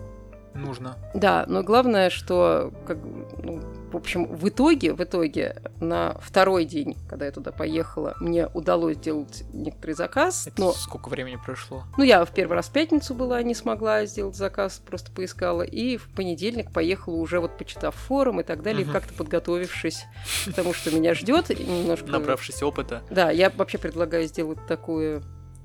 нужно. 0.53 0.97
Да, 1.13 1.45
но 1.47 1.63
главное, 1.63 2.09
что, 2.09 2.71
как, 2.85 2.97
ну, 3.43 3.61
в 3.91 3.97
общем, 3.97 4.25
в 4.25 4.47
итоге, 4.47 4.93
в 4.93 5.03
итоге, 5.03 5.61
на 5.79 6.15
второй 6.21 6.65
день, 6.65 6.95
когда 7.09 7.25
я 7.25 7.31
туда 7.31 7.51
поехала, 7.51 8.15
мне 8.19 8.47
удалось 8.47 8.97
сделать 8.97 9.43
некоторый 9.53 9.93
заказ. 9.93 10.47
Это 10.47 10.61
но... 10.61 10.71
сколько 10.71 11.09
времени 11.09 11.37
прошло? 11.43 11.83
Ну, 11.97 12.03
я 12.03 12.23
в 12.23 12.31
первый 12.31 12.53
раз 12.53 12.67
в 12.67 12.71
пятницу 12.71 13.13
была, 13.13 13.41
не 13.43 13.55
смогла 13.55 14.05
сделать 14.05 14.35
заказ, 14.35 14.81
просто 14.85 15.11
поискала. 15.11 15.63
И 15.63 15.97
в 15.97 16.09
понедельник 16.09 16.71
поехала 16.71 17.15
уже 17.15 17.39
вот 17.39 17.57
почитав 17.57 17.95
форум 17.95 18.39
и 18.39 18.43
так 18.43 18.63
далее, 18.63 18.85
угу. 18.85 18.93
как-то 18.93 19.13
подготовившись 19.13 20.05
к 20.45 20.53
тому, 20.53 20.73
что 20.73 20.91
меня 20.91 21.13
ждет. 21.13 21.49
Немножко... 21.49 22.07
Набравшись 22.07 22.63
опыта. 22.63 23.03
Да, 23.09 23.31
я 23.31 23.49
вообще 23.49 23.77
предлагаю 23.77 24.27
сделать 24.27 24.59
такую 24.67 25.23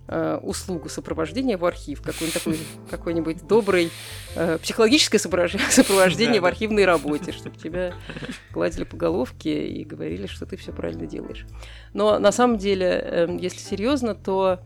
э, 0.08 0.38
услугу 0.42 0.88
сопровождения 0.88 1.58
в 1.58 1.64
архив, 1.64 2.02
какой-нибудь 2.02 2.34
такой, 2.34 2.58
какой-нибудь 2.90 3.46
добрый 3.46 3.90
э, 4.34 4.58
психологическое 4.58 5.18
сопровождение 5.18 6.40
в 6.40 6.46
архивной 6.46 6.84
работе, 6.84 7.32
чтобы 7.32 7.56
тебя 7.56 7.94
гладили 8.52 8.84
по 8.84 8.96
головке 8.96 9.66
и 9.66 9.84
говорили, 9.84 10.26
что 10.26 10.46
ты 10.46 10.56
все 10.56 10.72
правильно 10.72 11.06
делаешь. 11.06 11.46
Но 11.92 12.18
на 12.18 12.32
самом 12.32 12.58
деле, 12.58 12.86
э, 12.86 13.38
если 13.40 13.58
серьезно, 13.58 14.14
то 14.14 14.60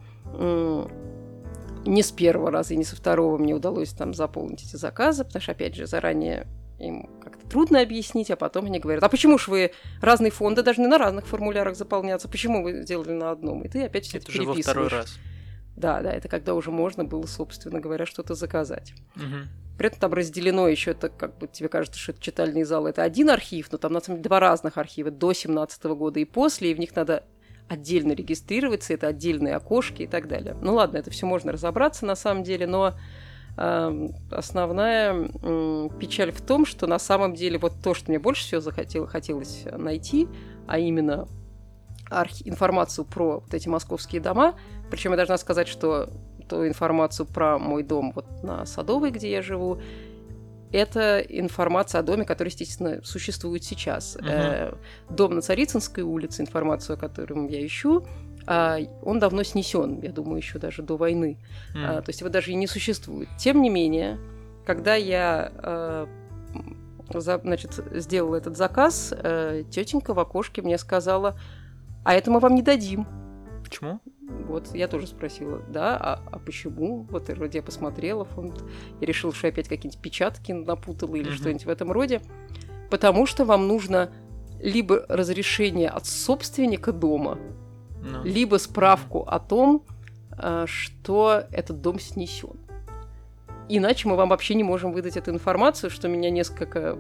не 1.86 2.02
с 2.02 2.12
первого 2.12 2.50
раза 2.50 2.74
и 2.74 2.76
не 2.76 2.84
со 2.84 2.94
второго 2.94 3.38
мне 3.38 3.54
удалось 3.54 3.90
там 3.90 4.14
заполнить 4.14 4.62
эти 4.62 4.76
заказы, 4.76 5.24
потому 5.24 5.42
что, 5.42 5.52
опять 5.52 5.74
же, 5.74 5.86
заранее 5.86 6.46
им 6.78 7.08
трудно 7.50 7.80
объяснить, 7.80 8.30
а 8.30 8.36
потом 8.36 8.66
они 8.66 8.78
говорят, 8.78 9.02
а 9.04 9.08
почему 9.08 9.38
же 9.38 9.50
вы 9.50 9.72
разные 10.00 10.30
фонды 10.30 10.62
должны 10.62 10.88
на 10.88 10.98
разных 10.98 11.26
формулярах 11.26 11.76
заполняться, 11.76 12.28
почему 12.28 12.62
вы 12.62 12.82
сделали 12.82 13.12
на 13.12 13.30
одном? 13.30 13.62
И 13.62 13.68
ты 13.68 13.84
опять 13.84 14.06
все 14.06 14.18
это, 14.18 14.30
это 14.30 14.40
уже 14.40 14.48
во 14.48 14.54
второй 14.54 14.88
раз. 14.88 15.18
Да, 15.76 16.00
да, 16.02 16.12
это 16.12 16.28
когда 16.28 16.54
уже 16.54 16.70
можно 16.70 17.04
было, 17.04 17.26
собственно 17.26 17.80
говоря, 17.80 18.06
что-то 18.06 18.34
заказать. 18.34 18.92
Угу. 19.16 19.76
При 19.78 19.86
этом 19.86 20.00
там 20.00 20.12
разделено 20.12 20.68
еще, 20.68 20.90
это 20.90 21.08
как 21.08 21.38
бы 21.38 21.48
тебе 21.48 21.68
кажется, 21.68 21.98
что 21.98 22.12
это 22.12 22.20
читальный 22.20 22.64
зал, 22.64 22.86
это 22.86 23.02
один 23.02 23.30
архив, 23.30 23.72
но 23.72 23.78
там 23.78 23.92
на 23.92 24.00
самом 24.00 24.18
деле 24.18 24.28
два 24.28 24.40
разных 24.40 24.76
архива, 24.76 25.10
до 25.10 25.32
17 25.32 25.84
года 25.84 26.20
и 26.20 26.24
после, 26.26 26.70
и 26.70 26.74
в 26.74 26.78
них 26.78 26.94
надо 26.94 27.24
отдельно 27.66 28.12
регистрироваться, 28.12 28.92
это 28.92 29.06
отдельные 29.06 29.54
окошки 29.54 30.02
и 30.02 30.06
так 30.06 30.28
далее. 30.28 30.56
Ну 30.60 30.74
ладно, 30.74 30.98
это 30.98 31.10
все 31.10 31.24
можно 31.24 31.52
разобраться 31.52 32.04
на 32.04 32.16
самом 32.16 32.42
деле, 32.42 32.66
но 32.66 32.94
основная 34.30 35.28
печаль 35.98 36.32
в 36.32 36.40
том, 36.40 36.64
что 36.64 36.86
на 36.86 36.98
самом 36.98 37.34
деле 37.34 37.58
вот 37.58 37.74
то, 37.82 37.94
что 37.94 38.10
мне 38.10 38.18
больше 38.18 38.44
всего 38.44 38.60
захотел, 38.60 39.06
хотелось 39.06 39.66
найти, 39.76 40.28
а 40.66 40.78
именно 40.78 41.28
архи- 42.10 42.48
информацию 42.48 43.04
про 43.04 43.40
вот 43.40 43.52
эти 43.52 43.68
московские 43.68 44.22
дома, 44.22 44.54
причем 44.90 45.10
я 45.10 45.16
должна 45.16 45.36
сказать, 45.36 45.68
что 45.68 46.08
ту 46.48 46.66
информацию 46.66 47.26
про 47.26 47.58
мой 47.58 47.82
дом 47.82 48.12
вот 48.14 48.26
на 48.42 48.64
Садовой, 48.66 49.10
где 49.10 49.30
я 49.30 49.42
живу, 49.42 49.80
это 50.72 51.18
информация 51.20 52.00
о 52.00 52.02
доме, 52.02 52.24
который, 52.24 52.48
естественно, 52.48 53.00
существует 53.04 53.64
сейчас. 53.64 54.16
Мгм. 54.16 54.28
Э, 54.28 54.74
Дом 55.10 55.34
на 55.34 55.42
Царицынской 55.42 56.04
улице, 56.04 56.42
информацию 56.42 56.94
о 56.94 56.96
котором 56.96 57.48
я 57.48 57.64
ищу, 57.64 58.06
он 59.02 59.18
давно 59.20 59.42
снесен, 59.44 60.00
я 60.02 60.10
думаю, 60.12 60.38
еще 60.38 60.58
даже 60.58 60.82
до 60.82 60.96
войны. 60.96 61.38
А, 61.76 62.00
то 62.02 62.10
есть 62.10 62.20
его 62.20 62.30
даже 62.30 62.50
и 62.50 62.54
не 62.56 62.66
существует. 62.66 63.28
Тем 63.38 63.62
не 63.62 63.70
менее, 63.70 64.18
когда 64.66 64.94
я 64.96 66.06
за- 67.12 67.38
значит, 67.38 67.72
сделала 67.92 68.36
этот 68.36 68.56
заказ, 68.56 69.12
э, 69.16 69.64
тетенька 69.70 70.14
в 70.14 70.18
окошке 70.20 70.62
мне 70.62 70.78
сказала, 70.78 71.38
а 72.04 72.14
это 72.14 72.30
мы 72.30 72.38
вам 72.40 72.54
не 72.54 72.62
дадим. 72.62 73.06
Почему? 73.64 74.00
Вот, 74.46 74.74
я 74.74 74.86
тоже 74.88 75.06
спросила, 75.08 75.60
да, 75.68 75.96
а, 75.96 76.22
а 76.30 76.38
почему? 76.38 77.06
Вот 77.10 77.28
и 77.28 77.32
вроде 77.32 77.58
я 77.58 77.62
посмотрела 77.64 78.24
фонд 78.24 78.64
и 79.00 79.06
решила, 79.06 79.32
что 79.34 79.48
я 79.48 79.52
опять 79.52 79.68
какие-нибудь 79.68 80.00
печатки 80.00 80.52
напутала 80.52 81.16
или 81.16 81.28
Мгм. 81.28 81.36
что-нибудь 81.36 81.66
в 81.66 81.68
этом 81.68 81.90
роде. 81.92 82.20
Потому 82.90 83.26
что 83.26 83.44
вам 83.44 83.66
нужно 83.66 84.10
либо 84.60 85.04
разрешение 85.08 85.88
от 85.88 86.06
собственника 86.06 86.92
дома, 86.92 87.38
Ну, 88.10 88.24
либо 88.24 88.56
справку 88.56 89.22
о 89.22 89.38
том, 89.38 89.84
э, 90.36 90.64
что 90.66 91.44
этот 91.50 91.80
дом 91.80 91.98
снесен. 92.00 92.58
Иначе 93.68 94.08
мы 94.08 94.16
вам 94.16 94.30
вообще 94.30 94.54
не 94.54 94.64
можем 94.64 94.92
выдать 94.92 95.16
эту 95.16 95.30
информацию, 95.30 95.90
что 95.90 96.08
меня 96.08 96.30
несколько 96.30 96.98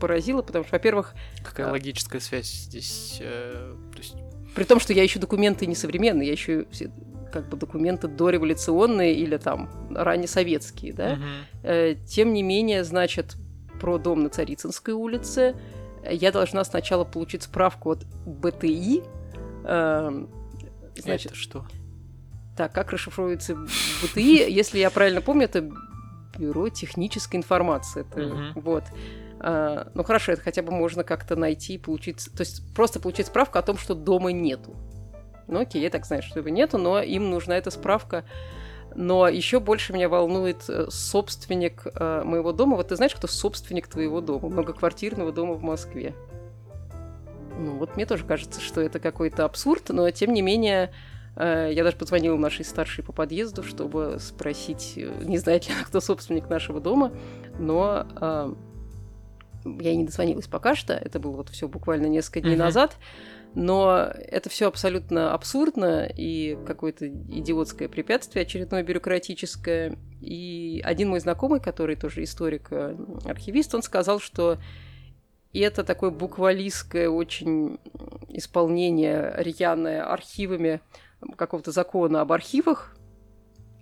поразило, 0.00 0.42
потому 0.42 0.64
что, 0.64 0.76
во-первых, 0.76 1.14
Какая 1.42 1.68
а. 1.68 1.72
логическая 1.72 2.20
связь 2.20 2.46
здесь? 2.46 3.18
э, 3.20 3.74
то 3.92 3.98
есть, 3.98 4.14
При 4.54 4.64
том, 4.64 4.78
что 4.78 4.92
я 4.92 5.04
ищу 5.04 5.18
документы 5.18 5.66
несовременные, 5.66 6.28
я 6.28 6.34
ищу 6.34 6.66
все, 6.70 6.92
как 7.32 7.48
бы 7.48 7.56
документы 7.56 8.06
дореволюционные 8.06 9.14
или 9.14 9.36
там 9.38 9.68
раннесоветские, 9.90 10.92
да. 10.92 11.18
Э, 11.64 11.96
Тем 12.06 12.32
не 12.32 12.44
менее, 12.44 12.84
значит, 12.84 13.34
про 13.80 13.98
дом 13.98 14.22
на 14.22 14.28
Царицынской 14.28 14.94
улице 14.94 15.56
я 16.08 16.30
должна 16.30 16.64
сначала 16.64 17.04
получить 17.04 17.42
справку 17.42 17.90
от 17.90 18.06
БТИ. 18.24 19.02
Значит, 20.96 21.32
Это 21.32 21.40
что? 21.40 21.66
так, 22.56 22.72
как 22.72 22.92
расшифровывается 22.92 23.56
БТИ? 24.02 24.50
Если 24.50 24.78
я 24.78 24.90
правильно 24.90 25.20
помню, 25.20 25.44
это 25.44 25.68
Бюро 26.38 26.68
технической 26.68 27.38
информации. 27.38 28.00
Это, 28.02 28.20
Мгм. 28.20 28.52
Вот. 28.56 28.84
А, 29.40 29.90
ну 29.94 30.04
хорошо, 30.04 30.32
это 30.32 30.42
хотя 30.42 30.62
бы 30.62 30.72
можно 30.72 31.04
как-то 31.04 31.36
найти, 31.36 31.78
получить, 31.78 32.28
то 32.34 32.40
есть 32.40 32.74
просто 32.74 33.00
получить 33.00 33.26
справку 33.26 33.58
о 33.58 33.62
том, 33.62 33.76
что 33.76 33.94
дома 33.94 34.32
нету. 34.32 34.74
Ну 35.46 35.60
окей, 35.60 35.82
я 35.82 35.90
так 35.90 36.06
знаю, 36.06 36.22
что 36.22 36.38
его 36.40 36.48
нету, 36.48 36.78
но 36.78 37.00
им 37.02 37.30
нужна 37.30 37.56
эта 37.56 37.70
справка. 37.70 38.24
Но 38.96 39.28
еще 39.28 39.58
больше 39.60 39.92
меня 39.92 40.08
волнует 40.08 40.68
э, 40.68 40.86
собственник 40.88 41.82
э, 41.84 42.22
моего 42.24 42.52
дома. 42.52 42.76
Вот 42.76 42.88
ты 42.88 42.96
знаешь, 42.96 43.14
кто 43.14 43.26
собственник 43.26 43.88
твоего 43.88 44.20
дома, 44.20 44.48
многоквартирного 44.48 45.32
дома 45.32 45.54
в 45.54 45.62
Москве? 45.62 46.14
Ну 47.58 47.76
вот 47.76 47.96
мне 47.96 48.06
тоже 48.06 48.24
кажется, 48.24 48.60
что 48.60 48.80
это 48.80 48.98
какой-то 48.98 49.44
абсурд, 49.44 49.88
но 49.90 50.10
тем 50.10 50.32
не 50.32 50.42
менее 50.42 50.92
э, 51.36 51.70
я 51.72 51.84
даже 51.84 51.96
позвонила 51.96 52.36
нашей 52.36 52.64
старшей 52.64 53.04
по 53.04 53.12
подъезду, 53.12 53.62
чтобы 53.62 54.16
спросить, 54.20 54.94
э, 54.96 55.10
не 55.22 55.38
знает 55.38 55.68
ли 55.68 55.74
она, 55.74 55.84
кто 55.84 56.00
собственник 56.00 56.48
нашего 56.48 56.80
дома, 56.80 57.12
но 57.58 58.06
э, 58.20 58.54
я 59.80 59.94
не 59.94 60.04
дозвонилась 60.04 60.46
пока 60.46 60.74
что, 60.74 60.94
это 60.94 61.18
было 61.18 61.36
вот 61.36 61.48
все 61.48 61.68
буквально 61.68 62.06
несколько 62.06 62.40
дней 62.40 62.56
Мгм. 62.56 62.64
назад, 62.64 62.96
но 63.54 64.10
это 64.12 64.50
все 64.50 64.66
абсолютно 64.66 65.32
абсурдно 65.32 66.06
и 66.06 66.58
какое-то 66.66 67.08
идиотское 67.08 67.88
препятствие 67.88 68.42
очередное 68.42 68.82
бюрократическое. 68.82 69.96
И 70.20 70.82
один 70.84 71.10
мой 71.10 71.20
знакомый, 71.20 71.60
который 71.60 71.94
тоже 71.94 72.24
историк, 72.24 72.68
э, 72.72 72.96
архивист, 73.24 73.74
он 73.74 73.82
сказал, 73.82 74.18
что 74.18 74.58
это 75.60 75.84
такое 75.84 76.10
буквалистское 76.10 77.08
очень 77.08 77.78
исполнение 78.28 79.32
рьяное 79.36 80.04
архивами 80.04 80.80
какого-то 81.36 81.72
закона 81.72 82.20
об 82.20 82.32
архивах 82.32 82.96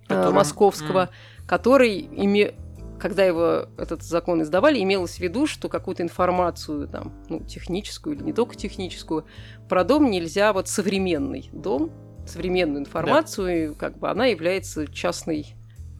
э, 0.03 0.09
Которым- 0.09 0.35
московского, 0.35 1.09
который 1.47 1.99
име... 1.99 2.53
когда 2.99 3.23
его 3.25 3.67
этот 3.77 4.03
закон 4.03 4.41
издавали, 4.41 4.81
имелось 4.81 5.17
в 5.17 5.19
виду, 5.19 5.47
что 5.47 5.67
какую-то 5.69 6.03
информацию 6.03 6.87
там, 6.87 7.11
ну, 7.29 7.41
техническую 7.41 8.15
или 8.15 8.23
не 8.23 8.33
только 8.33 8.55
техническую, 8.55 9.25
про 9.67 9.83
дом 9.83 10.09
нельзя, 10.09 10.53
вот 10.53 10.67
современный 10.67 11.49
дом, 11.51 11.91
современную 12.25 12.79
информацию, 12.81 13.71
и 13.71 13.75
как 13.75 13.97
бы 13.97 14.09
она 14.09 14.27
является 14.27 14.87
частной 14.87 15.55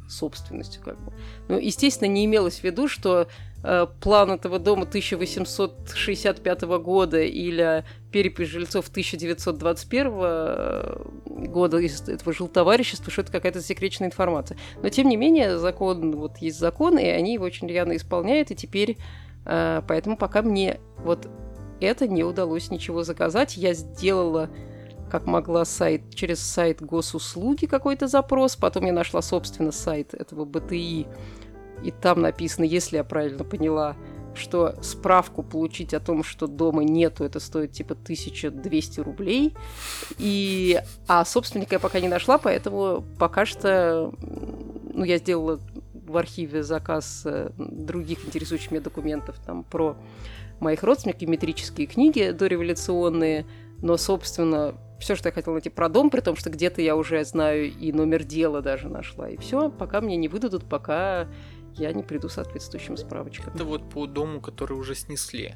собственностью. 0.08 0.82
Как 0.82 1.04
бы. 1.04 1.12
Ну, 1.50 1.58
естественно, 1.58 2.08
не 2.08 2.26
имелось 2.26 2.60
в 2.60 2.64
виду, 2.64 2.88
что 2.88 3.28
план 4.02 4.32
этого 4.32 4.60
дома 4.60 4.84
1865 4.84 6.62
года 6.64 7.22
или 7.22 7.86
перепись 8.12 8.50
жильцов 8.50 8.90
1921 8.90 10.12
э, 10.16 10.96
года 11.26 11.78
из 11.78 12.02
этого 12.02 12.34
жилтоварищества, 12.34 13.12
что 13.12 13.22
это 13.22 13.32
какая-то 13.32 13.62
секретная 13.62 14.10
информация. 14.10 14.58
Но, 14.82 14.90
тем 14.90 15.08
не 15.08 15.16
менее, 15.16 15.58
закон, 15.58 16.16
вот 16.16 16.38
есть 16.38 16.60
закон, 16.60 16.98
и 16.98 17.06
они 17.06 17.34
его 17.34 17.46
очень 17.46 17.68
рьяно 17.68 17.96
исполняют, 17.96 18.52
и 18.52 18.56
теперь, 18.56 18.98
э, 19.46 19.82
поэтому 19.88 20.18
пока 20.18 20.42
мне 20.42 20.80
вот 20.98 21.28
это 21.80 22.08
не 22.08 22.24
удалось 22.24 22.70
ничего 22.70 23.04
заказать, 23.04 23.58
я 23.58 23.74
сделала 23.74 24.50
как 25.10 25.28
могла 25.28 25.64
сайт 25.64 26.16
через 26.16 26.40
сайт 26.40 26.82
госуслуги 26.82 27.68
какой-то 27.68 28.08
запрос, 28.08 28.56
потом 28.56 28.86
я 28.86 28.94
нашла, 28.94 29.22
собственно, 29.22 29.72
сайт 29.72 30.16
этого 30.16 30.44
БТИ, 30.44 31.06
и 31.82 31.92
там 31.92 32.22
написано, 32.22 32.66
если 32.66 32.98
я 32.98 33.04
правильно 33.04 33.44
поняла, 33.44 33.96
что 34.36 34.76
справку 34.82 35.44
получить 35.44 35.94
о 35.94 36.00
том, 36.00 36.24
что 36.24 36.48
дома 36.48 36.84
нету, 36.84 37.24
это 37.24 37.40
стоит 37.40 37.72
типа 37.72 37.94
1200 37.94 39.00
рублей. 39.00 39.54
И, 40.18 40.80
а 41.08 41.24
собственника 41.26 41.76
я 41.76 41.80
пока 41.80 42.00
не 42.00 42.08
нашла, 42.08 42.38
поэтому 42.38 43.04
пока 43.20 43.46
что 43.46 44.12
ну, 44.94 45.04
я 45.04 45.18
сделала 45.18 45.60
в 45.94 46.18
архиве 46.18 46.64
заказ 46.64 47.24
э, 47.26 47.52
других 47.58 48.26
интересующих 48.26 48.72
меня 48.72 48.82
документов 48.82 49.38
там 49.46 49.64
про 49.64 49.96
моих 50.60 50.84
родственников, 50.84 51.28
метрические 51.28 51.88
книги 51.88 52.32
дореволюционные, 52.32 53.46
но, 53.82 53.98
собственно, 53.98 54.76
все, 55.00 55.16
что 55.16 55.30
я 55.30 55.34
хотела 55.34 55.54
найти 55.54 55.70
про 55.70 55.90
дом, 55.90 56.10
при 56.10 56.22
том, 56.22 56.36
что 56.36 56.50
где-то 56.50 56.82
я 56.82 56.96
уже 56.96 57.24
знаю 57.26 57.66
и 57.66 57.92
номер 57.92 58.24
дела 58.24 58.62
даже 58.62 58.90
нашла, 58.90 59.30
и 59.30 59.38
все, 59.38 59.70
пока 59.70 60.02
мне 60.02 60.16
не 60.16 60.28
выдадут, 60.28 60.66
пока 60.66 61.28
я 61.78 61.94
не 61.94 62.04
приду 62.04 62.30
соответствующим 62.30 62.98
справочком. 62.98 63.54
Это 63.54 63.64
вот 63.64 63.90
по 63.90 64.06
дому, 64.06 64.42
который 64.42 64.74
уже 64.74 64.96
снесли. 64.96 65.56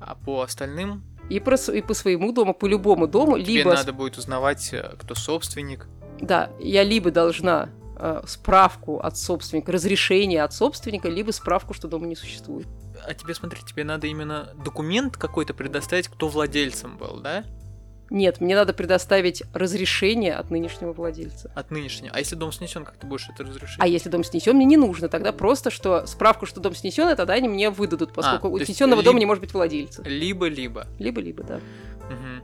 А 0.00 0.14
по 0.14 0.42
остальным 0.42 1.02
И, 1.28 1.40
про, 1.40 1.56
и 1.56 1.82
по 1.82 1.94
своему 1.94 2.32
дому, 2.32 2.54
по 2.54 2.66
любому 2.66 3.06
дому, 3.06 3.38
тебе 3.38 3.58
либо... 3.58 3.74
надо 3.74 3.92
будет 3.92 4.16
узнавать, 4.16 4.72
э, 4.72 4.94
кто 4.98 5.14
собственник. 5.14 5.88
Да, 6.20 6.50
я 6.60 6.84
либо 6.84 7.10
должна 7.10 7.70
э, 7.96 8.22
справку 8.26 8.98
от 8.98 9.16
собственника, 9.16 9.72
разрешение 9.72 10.44
от 10.44 10.52
собственника, 10.52 11.08
либо 11.08 11.32
справку, 11.32 11.74
что 11.74 11.88
дома 11.88 12.06
не 12.06 12.16
существует. 12.16 12.68
А 13.06 13.14
тебе, 13.14 13.34
смотри, 13.34 13.60
тебе 13.62 13.84
надо 13.84 14.06
именно 14.06 14.54
документ 14.64 15.16
какой-то 15.16 15.54
предоставить, 15.54 16.08
кто 16.08 16.28
владельцем 16.28 16.96
был, 16.96 17.20
да? 17.20 17.44
Нет, 18.10 18.40
мне 18.40 18.54
надо 18.54 18.72
предоставить 18.72 19.42
разрешение 19.52 20.34
от 20.34 20.50
нынешнего 20.50 20.92
владельца. 20.92 21.50
От 21.54 21.70
нынешнего. 21.70 22.14
А 22.14 22.18
если 22.18 22.36
дом 22.36 22.52
снесен, 22.52 22.84
как 22.84 22.96
ты 22.96 23.06
будешь 23.06 23.28
это 23.28 23.44
разрешить? 23.44 23.76
А 23.78 23.86
если 23.86 24.08
дом 24.08 24.24
снесен, 24.24 24.56
мне 24.56 24.64
не 24.64 24.76
нужно. 24.76 25.08
Тогда 25.08 25.32
просто, 25.32 25.70
что 25.70 26.06
справку, 26.06 26.46
что 26.46 26.60
дом 26.60 26.74
снесен, 26.74 27.14
тогда 27.16 27.34
они 27.34 27.48
мне 27.48 27.70
выдадут, 27.70 28.12
поскольку 28.14 28.48
А, 28.48 28.50
у 28.50 28.58
снесенного 28.58 29.00
либо- 29.00 29.10
дома 29.10 29.18
не 29.20 29.26
может 29.26 29.42
быть 29.42 29.52
владельца. 29.52 30.02
Либо-либо. 30.04 30.86
Либо-либо, 30.98 31.42
да. 31.44 31.60
Мгм. 32.10 32.42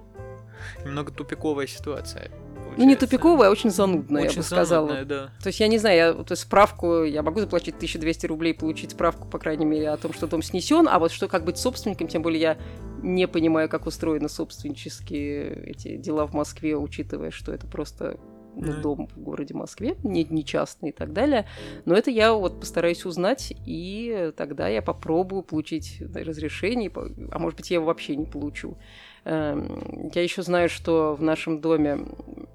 Немного 0.85 1.13
тупиковая 1.13 1.67
ситуация. 1.67 2.31
Ну, 2.77 2.85
не 2.87 2.97
тупиковая, 2.97 3.49
а 3.49 3.53
очень 3.53 3.71
занудная, 3.71 4.23
Очень 4.23 4.33
я 4.33 4.39
бы 4.39 4.47
сказала. 4.47 4.89
занудная, 4.89 5.05
да. 5.05 5.31
То 5.43 5.47
есть 5.47 5.61
я 5.61 5.69
не 5.69 5.79
знаю, 5.79 5.97
я, 5.97 6.13
то 6.13 6.33
есть 6.33 6.43
справку, 6.43 7.05
я 7.05 7.23
могу 7.23 7.39
заплатить 7.39 7.77
1200 7.77 8.27
рублей, 8.27 8.53
получить 8.53 8.91
справку, 8.91 9.29
по 9.29 9.39
крайней 9.39 9.65
мере, 9.65 9.91
о 9.91 9.97
том, 9.97 10.13
что 10.13 10.27
дом 10.27 10.43
снесен, 10.43 10.89
а 10.91 10.99
вот 10.99 11.13
что 11.13 11.29
как 11.29 11.45
быть 11.45 11.57
собственником, 11.57 12.09
тем 12.09 12.23
более 12.23 12.41
я 12.41 12.57
не 13.05 13.29
понимаю, 13.29 13.69
как 13.69 13.87
устроены 13.87 14.29
собственнические 14.29 15.65
эти 15.67 15.97
дела 15.97 16.27
в 16.27 16.33
Москве, 16.33 16.77
учитывая, 16.77 17.31
что 17.31 17.53
это 17.53 17.67
просто 17.67 18.19
ну, 18.57 18.81
дом 18.81 19.09
в 19.09 19.19
городе 19.19 19.55
Москве, 19.55 19.97
не, 20.03 20.25
не 20.25 20.45
частный 20.45 20.91
и 20.91 20.93
так 20.93 21.13
далее. 21.13 21.47
Но 21.85 21.95
это 21.95 22.11
я 22.11 22.33
вот 22.33 22.61
постараюсь 22.61 23.05
узнать, 23.05 23.53
и 23.67 24.33
тогда 24.37 24.69
я 24.69 24.83
попробую 24.83 25.43
получить 25.43 26.01
разрешение, 26.15 26.91
а 27.31 27.39
может 27.39 27.57
быть, 27.59 27.71
я 27.71 27.77
его 27.77 27.87
вообще 27.87 28.17
не 28.17 28.27
получу. 28.27 28.77
Эм, 29.25 30.11
Я 30.15 30.23
еще 30.23 30.43
знаю, 30.43 30.69
что 30.69 31.15
в 31.15 31.23
нашем 31.23 31.61
доме 31.61 31.99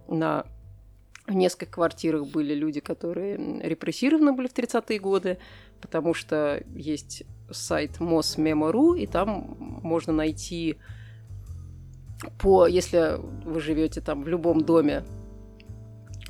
на 0.08 0.46
в 1.28 1.36
нескольких 1.36 1.76
квартирах 1.76 2.26
были 2.28 2.56
люди, 2.56 2.80
которые 2.80 3.38
репрессированы 3.62 4.34
были 4.34 4.48
в 4.48 4.54
30-е 4.54 5.00
годы, 5.00 5.38
потому 5.80 6.16
что 6.16 6.64
есть 6.74 7.24
сайт 7.52 7.98
mosmemo.ru, 8.00 9.00
и 9.00 9.06
там 9.06 9.58
можно 9.84 10.14
найти 10.14 10.78
по, 12.38 12.68
если 12.68 13.18
вы 13.46 13.60
живете 13.60 14.02
там 14.02 14.24
в 14.24 14.28
любом 14.28 14.62
доме, 14.62 15.04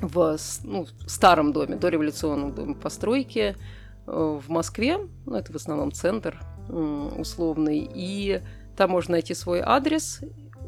в 0.00 0.36
ну, 0.64 0.86
старом 1.06 1.52
доме, 1.52 1.76
дореволюционном 1.76 2.54
доме 2.54 2.74
постройки 2.74 3.54
э, 4.06 4.40
в 4.40 4.48
Москве, 4.48 4.98
ну, 5.26 5.34
это 5.34 5.52
в 5.52 5.56
основном 5.56 5.92
центр 5.92 6.40
условный, 6.68 7.90
и 7.92 8.40
там 8.76 8.90
можно 8.90 9.12
найти 9.12 9.34
свой 9.34 9.60
адрес, 9.60 10.20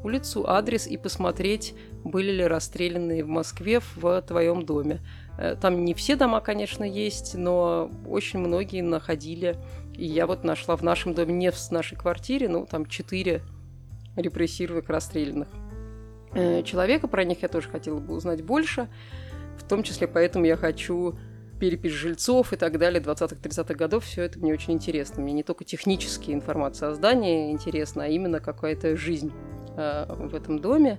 улицу, 0.02 0.48
адрес 0.48 0.86
и 0.86 0.96
посмотреть, 0.96 1.74
были 2.04 2.32
ли 2.32 2.44
расстрелянные 2.44 3.24
в 3.24 3.28
Москве 3.28 3.80
в 3.94 4.22
твоем 4.22 4.64
доме. 4.64 5.00
Э, 5.38 5.56
Там 5.60 5.84
не 5.84 5.94
все 5.94 6.16
дома, 6.16 6.40
конечно, 6.40 6.84
есть, 6.84 7.34
но 7.34 7.90
очень 8.06 8.40
многие 8.40 8.82
находили. 8.82 9.56
И 9.96 10.06
я 10.06 10.26
вот 10.26 10.44
нашла 10.44 10.76
в 10.76 10.82
нашем 10.82 11.14
доме, 11.14 11.34
не 11.34 11.50
в 11.50 11.70
нашей 11.70 11.96
квартире, 11.96 12.48
ну, 12.48 12.66
там 12.66 12.86
четыре 12.86 13.42
репрессированных 14.16 14.88
расстрелянных 14.88 15.48
э, 16.34 16.62
человека. 16.62 17.08
Про 17.08 17.24
них 17.24 17.42
я 17.42 17.48
тоже 17.48 17.68
хотела 17.68 17.98
бы 17.98 18.14
узнать 18.14 18.42
больше. 18.42 18.88
В 19.58 19.68
том 19.68 19.82
числе 19.82 20.06
поэтому 20.06 20.44
я 20.44 20.56
хочу 20.56 21.14
перепись 21.60 21.92
жильцов 21.92 22.52
и 22.52 22.56
так 22.56 22.78
далее 22.78 23.00
20-30-х 23.00 23.74
годов. 23.74 24.04
Все 24.04 24.22
это 24.22 24.38
мне 24.38 24.52
очень 24.52 24.72
интересно. 24.74 25.22
Мне 25.22 25.32
не 25.32 25.42
только 25.42 25.64
технические 25.64 26.34
информация 26.34 26.88
о 26.88 26.94
здании 26.94 27.52
интересна, 27.52 28.04
а 28.04 28.08
именно 28.08 28.40
какая-то 28.40 28.96
жизнь 28.96 29.32
э, 29.76 30.06
в 30.08 30.34
этом 30.34 30.58
доме. 30.58 30.98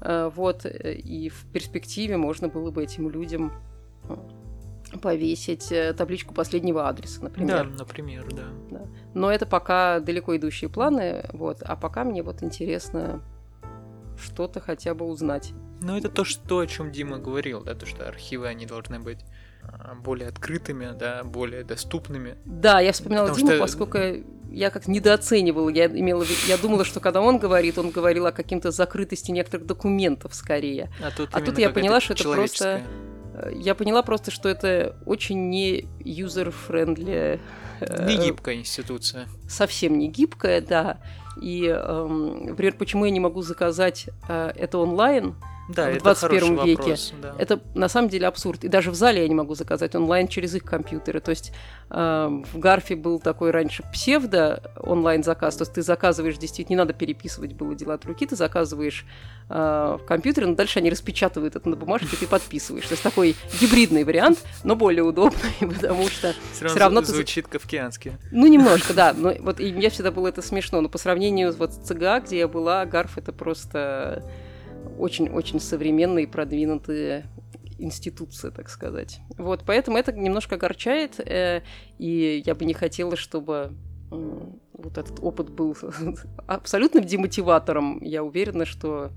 Э, 0.00 0.30
вот. 0.34 0.66
э, 0.66 0.94
И 0.94 1.28
в 1.30 1.46
перспективе 1.52 2.16
можно 2.16 2.48
было 2.48 2.70
бы 2.70 2.84
этим 2.84 3.10
людям 3.10 3.52
э, 4.08 4.16
повесить 5.00 5.70
э, 5.72 5.92
табличку 5.92 6.34
последнего 6.34 6.88
адреса, 6.88 7.22
например. 7.22 7.64
Да, 7.64 7.84
например, 7.84 8.26
да. 8.32 8.82
Но 9.14 9.30
это 9.30 9.46
пока 9.46 10.00
далеко 10.00 10.36
идущие 10.36 10.70
планы, 10.70 11.28
вот. 11.32 11.62
А 11.62 11.76
пока 11.76 12.04
мне 12.04 12.22
вот 12.22 12.42
интересно 12.42 13.22
что-то 14.22 14.60
хотя 14.60 14.94
бы 14.94 15.06
узнать. 15.06 15.52
Ну, 15.80 15.96
это 15.96 16.08
то, 16.08 16.24
что, 16.24 16.60
о 16.60 16.66
чем 16.66 16.92
Дима 16.92 17.18
говорил, 17.18 17.62
да, 17.62 17.74
то, 17.74 17.86
что 17.86 18.08
архивы, 18.08 18.46
они 18.46 18.64
должны 18.64 19.00
быть 19.00 19.20
а, 19.62 19.94
более 19.94 20.28
открытыми, 20.28 20.96
да, 20.98 21.24
более 21.24 21.64
доступными. 21.64 22.36
Да, 22.44 22.80
я 22.80 22.92
вспоминала 22.92 23.28
Потому 23.28 23.46
Диму, 23.46 23.50
что- 23.52 23.60
поскольку 23.60 23.98
я 24.50 24.70
как 24.70 24.86
недооценивала. 24.86 25.68
Я, 25.68 25.86
имела, 25.86 26.24
я 26.46 26.56
думала, 26.56 26.84
что 26.84 27.00
когда 27.00 27.20
он 27.20 27.38
говорит, 27.38 27.76
он 27.76 27.90
говорил 27.90 28.26
о 28.26 28.32
каким-то 28.32 28.70
закрытости 28.70 29.30
некоторых 29.30 29.66
документов 29.66 30.34
скорее. 30.34 30.90
А 31.02 31.10
тут, 31.10 31.30
А 31.32 31.40
тут 31.40 31.58
я 31.58 31.70
поняла, 31.70 32.00
что 32.00 32.12
это 32.12 32.22
человеческая. 32.22 32.84
Я 33.54 33.74
поняла 33.74 34.02
просто, 34.02 34.30
что 34.30 34.48
это 34.48 34.96
очень 35.06 35.48
не 35.50 35.86
user-friendly. 36.00 37.40
э, 37.80 38.06
Не 38.06 38.16
гибкая 38.26 38.56
институция. 38.56 39.26
совсем 39.48 39.98
не 39.98 40.08
гибкая, 40.08 40.60
да. 40.60 40.98
И, 41.40 41.66
эм, 41.66 42.46
например, 42.46 42.74
почему 42.78 43.04
я 43.06 43.10
не 43.10 43.20
могу 43.20 43.42
заказать 43.42 44.08
э, 44.28 44.52
это 44.54 44.78
онлайн, 44.78 45.34
Да, 45.68 45.86
в 45.86 45.94
это 45.94 46.04
21 46.04 46.40
хороший 46.40 46.66
веке. 46.66 46.82
вопрос, 46.82 47.14
да. 47.22 47.34
это 47.38 47.60
на 47.74 47.88
самом 47.88 48.08
деле 48.10 48.26
абсурд. 48.26 48.64
И 48.64 48.68
даже 48.68 48.90
в 48.90 48.94
зале 48.94 49.22
я 49.22 49.28
не 49.28 49.34
могу 49.34 49.54
заказать 49.54 49.94
онлайн 49.94 50.28
через 50.28 50.54
их 50.54 50.64
компьютеры. 50.64 51.20
То 51.20 51.30
есть 51.30 51.52
э, 51.90 52.42
в 52.52 52.58
Гарфе 52.58 52.96
был 52.96 53.18
такой 53.18 53.50
раньше 53.50 53.82
псевдо 53.92 54.62
онлайн-заказ. 54.80 55.56
То 55.56 55.62
есть 55.62 55.72
ты 55.72 55.82
заказываешь, 55.82 56.36
действительно, 56.36 56.74
не 56.74 56.78
надо 56.78 56.92
переписывать 56.92 57.54
было 57.54 57.74
дела 57.74 57.94
от 57.94 58.04
руки, 58.04 58.26
ты 58.26 58.36
заказываешь 58.36 59.06
э, 59.48 59.54
в 60.00 60.04
компьютере, 60.04 60.46
но 60.48 60.54
дальше 60.54 60.80
они 60.80 60.90
распечатывают 60.90 61.56
это 61.56 61.68
на 61.68 61.76
бумажке, 61.76 62.08
и 62.12 62.16
ты 62.16 62.26
подписываешь. 62.26 62.86
То 62.86 62.92
есть 62.92 63.02
такой 63.02 63.34
гибридный 63.60 64.04
вариант, 64.04 64.40
но 64.64 64.76
более 64.76 65.02
удобный, 65.02 65.52
потому 65.60 66.08
что 66.08 66.34
Все 66.52 66.64
равно 66.64 66.80
равно 66.80 67.00
ты 67.00 67.06
за- 67.06 67.14
звучит 67.14 67.48
кавказски. 67.48 68.18
ну, 68.30 68.46
немножко, 68.46 68.92
да. 68.92 69.14
Но 69.16 69.32
вот 69.40 69.60
и 69.60 69.72
мне 69.72 69.88
всегда 69.88 70.10
было 70.10 70.28
это 70.28 70.42
смешно. 70.42 70.82
Но 70.82 70.88
по 70.90 70.98
сравнению 70.98 71.54
вот 71.54 71.72
с 71.72 71.76
ЦГА, 71.76 72.20
где 72.20 72.38
я 72.40 72.48
была, 72.48 72.84
Гарф 72.84 73.16
это 73.16 73.32
просто 73.32 74.22
очень-очень 74.98 75.60
современные 75.60 76.26
продвинутые 76.26 77.26
институция, 77.78 78.50
так 78.50 78.68
сказать. 78.68 79.20
Вот, 79.36 79.64
поэтому 79.66 79.96
это 79.96 80.12
немножко 80.12 80.54
огорчает, 80.54 81.20
э, 81.20 81.62
и 81.98 82.42
я 82.44 82.54
бы 82.54 82.64
не 82.64 82.74
хотела, 82.74 83.16
чтобы 83.16 83.72
м, 84.10 84.60
вот 84.72 84.98
этот 84.98 85.18
опыт 85.20 85.50
был 85.50 85.76
абсолютным 86.46 87.04
демотиватором. 87.04 88.00
Я 88.02 88.22
уверена, 88.22 88.64
что 88.64 89.10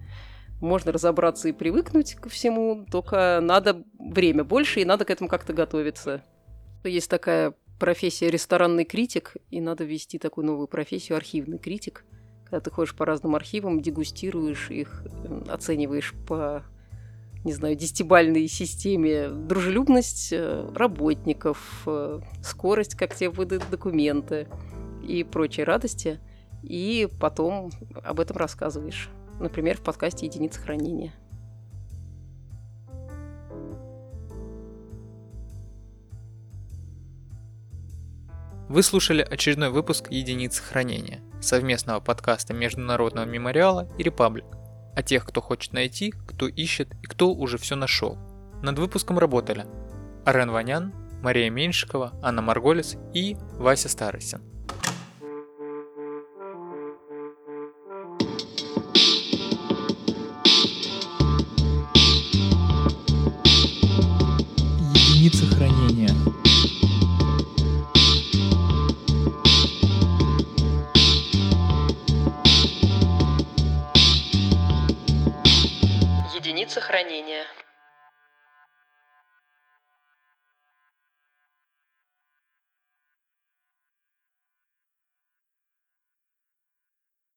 можно 0.59 0.91
разобраться 0.91 1.49
и 1.49 1.53
привыкнуть 1.53 2.15
ко 2.15 2.29
всему, 2.29 2.85
только 2.91 3.39
надо 3.41 3.83
время 3.99 4.43
больше, 4.43 4.81
и 4.81 4.85
надо 4.85 5.05
к 5.05 5.11
этому 5.11 5.29
как-то 5.29 5.53
готовиться. 5.53 6.23
Есть 6.83 7.09
такая 7.09 7.53
профессия 7.79 8.31
ресторанный 8.31 8.85
критик, 8.85 9.35
и 9.51 9.61
надо 9.61 9.83
ввести 9.83 10.17
такую 10.17 10.45
новую 10.45 10.67
профессию 10.67 11.15
архивный 11.17 11.59
критик, 11.59 12.05
когда 12.49 12.61
ты 12.61 12.71
ходишь 12.71 12.95
по 12.95 13.05
разным 13.05 13.35
архивам, 13.35 13.81
дегустируешь 13.81 14.69
их, 14.71 15.03
м, 15.25 15.43
оцениваешь 15.49 16.13
по, 16.27 16.63
не 17.43 17.53
знаю, 17.53 17.75
десятибальной 17.75 18.47
системе 18.47 19.27
дружелюбность 19.29 20.29
э, 20.31 20.69
работников, 20.73 21.83
э, 21.85 22.21
скорость, 22.41 22.95
как 22.95 23.13
тебе 23.15 23.29
выдают 23.29 23.69
документы 23.69 24.47
и 25.05 25.23
прочие 25.23 25.65
радости, 25.65 26.19
и 26.63 27.09
потом 27.19 27.71
об 28.03 28.19
этом 28.19 28.37
рассказываешь. 28.37 29.09
Например, 29.39 29.77
в 29.77 29.81
подкасте 29.81 30.25
«Единица 30.25 30.61
хранения». 30.61 31.13
Вы 38.69 38.83
слушали 38.83 39.21
очередной 39.21 39.69
выпуск 39.69 40.11
«Единицы 40.11 40.61
хранения» 40.61 41.21
совместного 41.39 42.01
подкаста 42.01 42.53
Международного 42.53 43.23
мемориала 43.23 43.89
и 43.97 44.03
Репаблик 44.03 44.43
о 44.93 45.01
тех, 45.03 45.25
кто 45.25 45.39
хочет 45.39 45.71
найти, 45.71 46.11
кто 46.11 46.49
ищет 46.49 46.89
и 47.01 47.05
кто 47.05 47.33
уже 47.33 47.57
все 47.57 47.77
нашел. 47.77 48.17
Над 48.61 48.77
выпуском 48.77 49.19
работали 49.19 49.65
Арен 50.25 50.51
Ванян, 50.51 50.93
Мария 51.21 51.49
Меньшикова, 51.49 52.19
Анна 52.21 52.41
Марголис 52.41 52.97
и 53.13 53.37
Вася 53.53 53.87
Старостин. 53.87 54.41